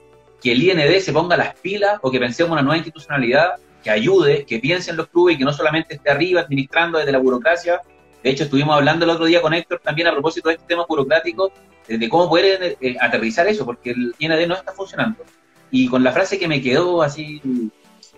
que 0.42 0.52
el 0.52 0.62
IND 0.62 1.00
se 1.00 1.12
ponga 1.12 1.36
las 1.36 1.54
pilas 1.56 1.98
o 2.02 2.10
que 2.10 2.18
pensemos 2.18 2.52
una 2.52 2.62
nueva 2.62 2.76
institucionalidad 2.76 3.54
que 3.82 3.90
ayude, 3.90 4.44
que 4.46 4.58
piense 4.58 4.90
en 4.90 4.96
los 4.96 5.08
clubes 5.08 5.34
y 5.34 5.38
que 5.38 5.44
no 5.44 5.52
solamente 5.52 5.94
esté 5.94 6.10
arriba 6.10 6.42
administrando 6.42 6.98
desde 6.98 7.12
la 7.12 7.18
burocracia. 7.18 7.80
De 8.22 8.30
hecho, 8.30 8.44
estuvimos 8.44 8.76
hablando 8.76 9.04
el 9.04 9.10
otro 9.10 9.26
día 9.26 9.42
con 9.42 9.52
Héctor 9.52 9.80
también 9.82 10.08
a 10.08 10.12
propósito 10.12 10.48
de 10.48 10.54
este 10.54 10.66
tema 10.66 10.86
burocrático, 10.88 11.52
de 11.86 12.08
cómo 12.08 12.28
poder 12.28 12.76
eh, 12.80 12.96
aterrizar 13.00 13.46
eso, 13.46 13.66
porque 13.66 13.90
el 13.90 14.14
IND 14.18 14.46
no 14.46 14.54
está 14.54 14.72
funcionando. 14.72 15.22
Y 15.70 15.88
con 15.88 16.02
la 16.04 16.12
frase 16.12 16.38
que 16.38 16.48
me 16.48 16.62
quedó 16.62 17.02
así 17.02 17.42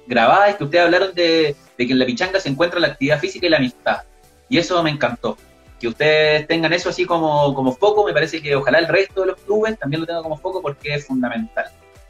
grabada 0.06 0.48
es 0.48 0.56
que 0.56 0.64
ustedes 0.64 0.84
hablaron 0.84 1.14
de, 1.14 1.56
que 1.76 1.84
en 1.84 1.98
la 1.98 2.06
pichanga 2.06 2.38
se 2.38 2.48
encuentra 2.48 2.78
la 2.78 2.88
actividad 2.88 3.18
física 3.18 3.46
y 3.46 3.50
la 3.50 3.56
amistad. 3.56 4.02
Y 4.48 4.58
eso 4.58 4.80
me 4.82 4.90
encantó. 4.90 5.36
Que 5.80 5.88
ustedes 5.88 6.46
tengan 6.46 6.72
eso 6.72 6.88
así 6.88 7.04
como, 7.04 7.54
como 7.54 7.72
foco, 7.72 8.04
me 8.04 8.12
parece 8.12 8.40
que 8.40 8.54
ojalá 8.54 8.78
el 8.78 8.88
resto 8.88 9.22
de 9.22 9.28
los 9.28 9.40
clubes 9.40 9.78
también 9.78 10.00
lo 10.00 10.06
tengan 10.06 10.22
como 10.22 10.38
foco 10.38 10.62
porque 10.62 10.94
es 10.94 11.06
fundamental. 11.06 11.66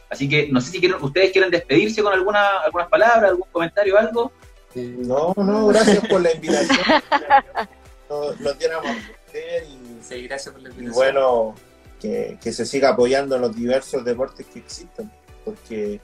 Así 0.09 0.29
que 0.29 0.48
no 0.48 0.61
sé 0.61 0.70
si 0.70 0.81
quieren, 0.81 1.02
ustedes 1.02 1.33
quieren 1.33 1.50
despedirse 1.50 2.02
con 2.02 2.12
alguna, 2.12 2.61
algunas 2.64 2.88
palabras, 2.88 3.31
algún 3.31 3.48
comentario 3.50 3.98
algo. 3.98 4.33
No, 4.74 5.33
no, 5.37 5.66
gracias 5.68 6.07
por 6.07 6.20
la 6.20 6.33
invitación. 6.33 6.79
nos, 8.11 8.40
nos 8.40 8.57
y, 8.61 10.02
sí, 10.02 10.22
gracias 10.29 10.52
por 10.52 10.62
la 10.62 10.68
invitación. 10.68 10.85
Y 10.85 10.88
bueno, 10.94 11.55
que, 12.00 12.38
que 12.40 12.52
se 12.52 12.64
siga 12.64 12.90
apoyando 12.90 13.37
en 13.37 13.42
los 13.42 13.57
diversos 13.57 14.05
deportes 14.05 14.46
que 14.46 14.61
existen 14.61 15.11
porque 15.46 16.00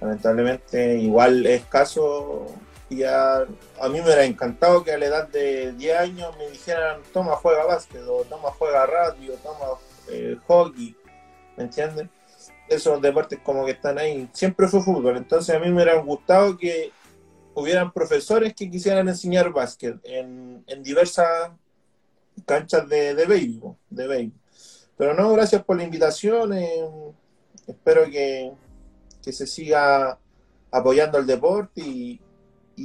lamentablemente 0.00 0.96
igual 0.98 1.44
es 1.44 1.64
caso 1.64 2.46
y 2.94 3.04
a, 3.04 3.46
mí 3.84 3.98
me 3.98 4.02
hubiera 4.02 4.24
encantado 4.24 4.82
que 4.84 4.92
a 4.92 4.98
la 4.98 5.06
edad 5.06 5.28
de 5.28 5.72
10 5.72 5.98
años 5.98 6.36
me 6.38 6.48
dijeran 6.50 7.00
toma 7.12 7.36
juega 7.36 7.64
básquet 7.64 8.02
o 8.08 8.24
toma 8.24 8.50
juega 8.50 8.86
radio, 8.86 9.34
toma 9.42 9.78
eh, 10.08 10.36
hockey, 10.46 10.96
¿me 11.56 11.64
entiendes? 11.64 12.08
Esos 12.68 13.00
deportes 13.00 13.38
como 13.42 13.64
que 13.64 13.72
están 13.72 13.98
ahí, 13.98 14.28
siempre 14.32 14.68
fue 14.68 14.82
fútbol, 14.82 15.16
entonces 15.16 15.54
a 15.54 15.58
mí 15.58 15.66
me 15.68 15.74
hubiera 15.74 15.94
gustado 16.00 16.56
que 16.56 16.92
hubieran 17.54 17.92
profesores 17.92 18.54
que 18.54 18.70
quisieran 18.70 19.08
enseñar 19.08 19.52
básquet 19.52 19.96
en, 20.04 20.64
diversas 20.82 21.50
canchas 22.44 22.88
de, 22.88 23.14
de 23.14 23.26
béisbol, 23.26 23.76
de 23.90 24.30
Pero 24.96 25.14
no, 25.14 25.32
gracias 25.32 25.64
por 25.64 25.76
la 25.76 25.84
invitación. 25.84 26.52
Eh, 26.52 26.84
espero 27.66 28.04
que, 28.10 28.52
se 29.22 29.46
siga 29.46 30.18
apoyando 30.70 31.18
el 31.18 31.26
deporte 31.26 31.80
y, 31.80 32.20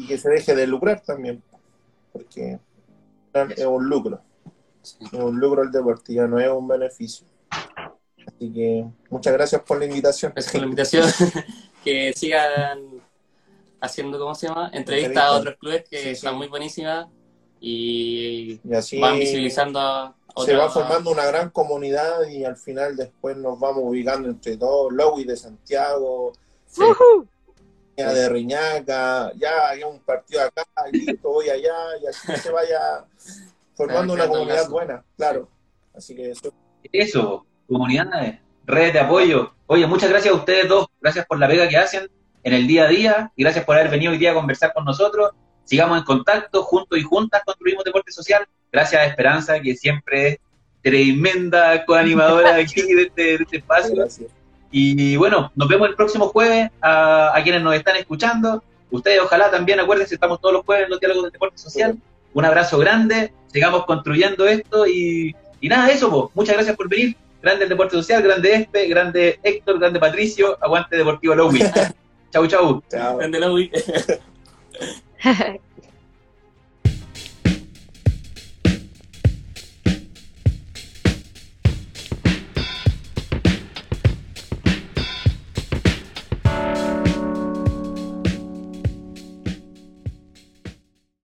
que 0.07 0.17
se 0.17 0.29
deje 0.29 0.55
de 0.55 0.67
lucrar 0.67 1.01
también, 1.01 1.41
porque 2.11 2.59
es 3.33 3.65
un 3.65 3.87
lucro. 3.87 4.21
Es 4.83 5.13
un 5.13 5.39
lucro 5.39 5.63
el 5.63 5.71
deporte, 5.71 6.13
ya 6.13 6.27
no 6.27 6.39
es 6.39 6.49
un 6.49 6.67
beneficio. 6.67 7.25
Así 8.27 8.51
que 8.53 8.85
muchas 9.09 9.33
gracias 9.33 9.61
por 9.61 9.79
la 9.79 9.85
invitación. 9.85 10.31
Gracias 10.33 10.51
por 10.51 10.61
la 10.61 10.65
invitación. 10.67 11.05
que 11.83 12.13
sigan 12.13 13.01
haciendo, 13.81 14.19
¿cómo 14.19 14.35
se 14.35 14.47
llama? 14.47 14.69
Entrevistas 14.73 15.23
a 15.23 15.31
otros 15.31 15.55
clubes 15.57 15.85
que 15.89 16.11
están 16.11 16.35
muy 16.35 16.47
buenísimas 16.47 17.07
y, 17.61 18.59
así 18.73 18.99
van 18.99 19.19
visibilizando 19.19 19.79
a 19.79 20.15
Se 20.45 20.55
va 20.55 20.69
formando 20.69 21.11
una 21.11 21.25
gran 21.25 21.49
comunidad 21.49 22.27
y 22.27 22.45
al 22.45 22.55
final 22.55 22.95
después 22.95 23.35
nos 23.37 23.59
vamos 23.59 23.83
ubicando 23.85 24.29
entre 24.29 24.57
todos, 24.57 24.93
Lowy 24.93 25.25
de 25.25 25.35
Santiago, 25.35 26.33
de 28.07 28.29
Riñaca, 28.29 29.31
ya 29.35 29.69
hay 29.69 29.83
un 29.83 29.99
partido 29.99 30.41
acá, 30.43 30.65
y 30.91 31.05
listo, 31.05 31.29
voy 31.29 31.49
allá, 31.49 31.75
y 32.01 32.07
así 32.07 32.35
se 32.41 32.51
vaya 32.51 33.05
formando 33.75 34.13
una 34.13 34.27
comunidad 34.27 34.69
buena, 34.69 35.03
claro. 35.17 35.49
Así 35.93 36.15
que 36.15 36.31
eso. 36.31 36.53
Eso, 36.91 37.45
comunidades, 37.67 38.39
redes 38.65 38.93
de 38.93 38.99
apoyo. 38.99 39.53
Oye, 39.67 39.85
muchas 39.85 40.09
gracias 40.09 40.33
a 40.33 40.37
ustedes 40.37 40.67
dos, 40.67 40.87
gracias 41.01 41.25
por 41.25 41.39
la 41.39 41.47
vega 41.47 41.67
que 41.67 41.77
hacen 41.77 42.09
en 42.43 42.53
el 42.53 42.67
día 42.67 42.85
a 42.85 42.87
día 42.87 43.31
y 43.35 43.43
gracias 43.43 43.65
por 43.65 43.75
haber 43.75 43.91
venido 43.91 44.11
hoy 44.11 44.17
día 44.17 44.31
a 44.31 44.35
conversar 44.35 44.73
con 44.73 44.85
nosotros. 44.85 45.31
Sigamos 45.65 45.99
en 45.99 46.03
contacto, 46.03 46.63
juntos 46.63 46.97
y 46.97 47.03
juntas 47.03 47.43
construimos 47.45 47.83
deporte 47.83 48.11
social. 48.11 48.47
Gracias 48.71 49.01
a 49.01 49.05
Esperanza, 49.05 49.59
que 49.59 49.75
siempre 49.75 50.27
es 50.27 50.39
tremenda 50.81 51.85
coanimadora 51.85 52.55
aquí 52.57 52.81
de 52.81 53.03
este, 53.03 53.21
de 53.21 53.43
este 53.43 53.57
espacio. 53.57 54.07
Y 54.71 55.17
bueno, 55.17 55.51
nos 55.55 55.67
vemos 55.67 55.89
el 55.89 55.95
próximo 55.95 56.27
jueves 56.27 56.69
a, 56.81 57.39
quienes 57.43 57.61
nos 57.61 57.75
están 57.75 57.95
escuchando. 57.95 58.63
Ustedes 58.91 59.19
ojalá 59.21 59.51
también 59.51 59.79
acuérdense, 59.79 60.15
estamos 60.15 60.39
todos 60.41 60.53
los 60.53 60.65
jueves 60.65 60.85
en 60.85 60.91
los 60.91 60.99
diálogos 60.99 61.23
del 61.23 61.31
deporte 61.31 61.57
social. 61.57 61.97
Un 62.33 62.45
abrazo 62.45 62.77
grande, 62.77 63.33
sigamos 63.47 63.85
construyendo 63.85 64.47
esto 64.47 64.87
y, 64.87 65.35
nada, 65.61 65.89
eso, 65.89 66.09
pues. 66.09 66.35
muchas 66.35 66.55
gracias 66.55 66.75
por 66.75 66.87
venir. 66.87 67.15
Grande 67.41 67.63
el 67.63 67.69
deporte 67.69 67.95
social, 67.95 68.21
grande 68.21 68.53
este, 68.53 68.87
grande 68.87 69.39
Héctor, 69.41 69.79
grande 69.79 69.99
Patricio, 69.99 70.57
aguante 70.61 70.97
Deportivo 70.97 71.35
Lowy. 71.35 71.59
chau, 72.31 72.45
chau. 72.47 72.83
Chao. 72.89 73.17
Grande 73.17 73.39
Lowy. 73.39 73.71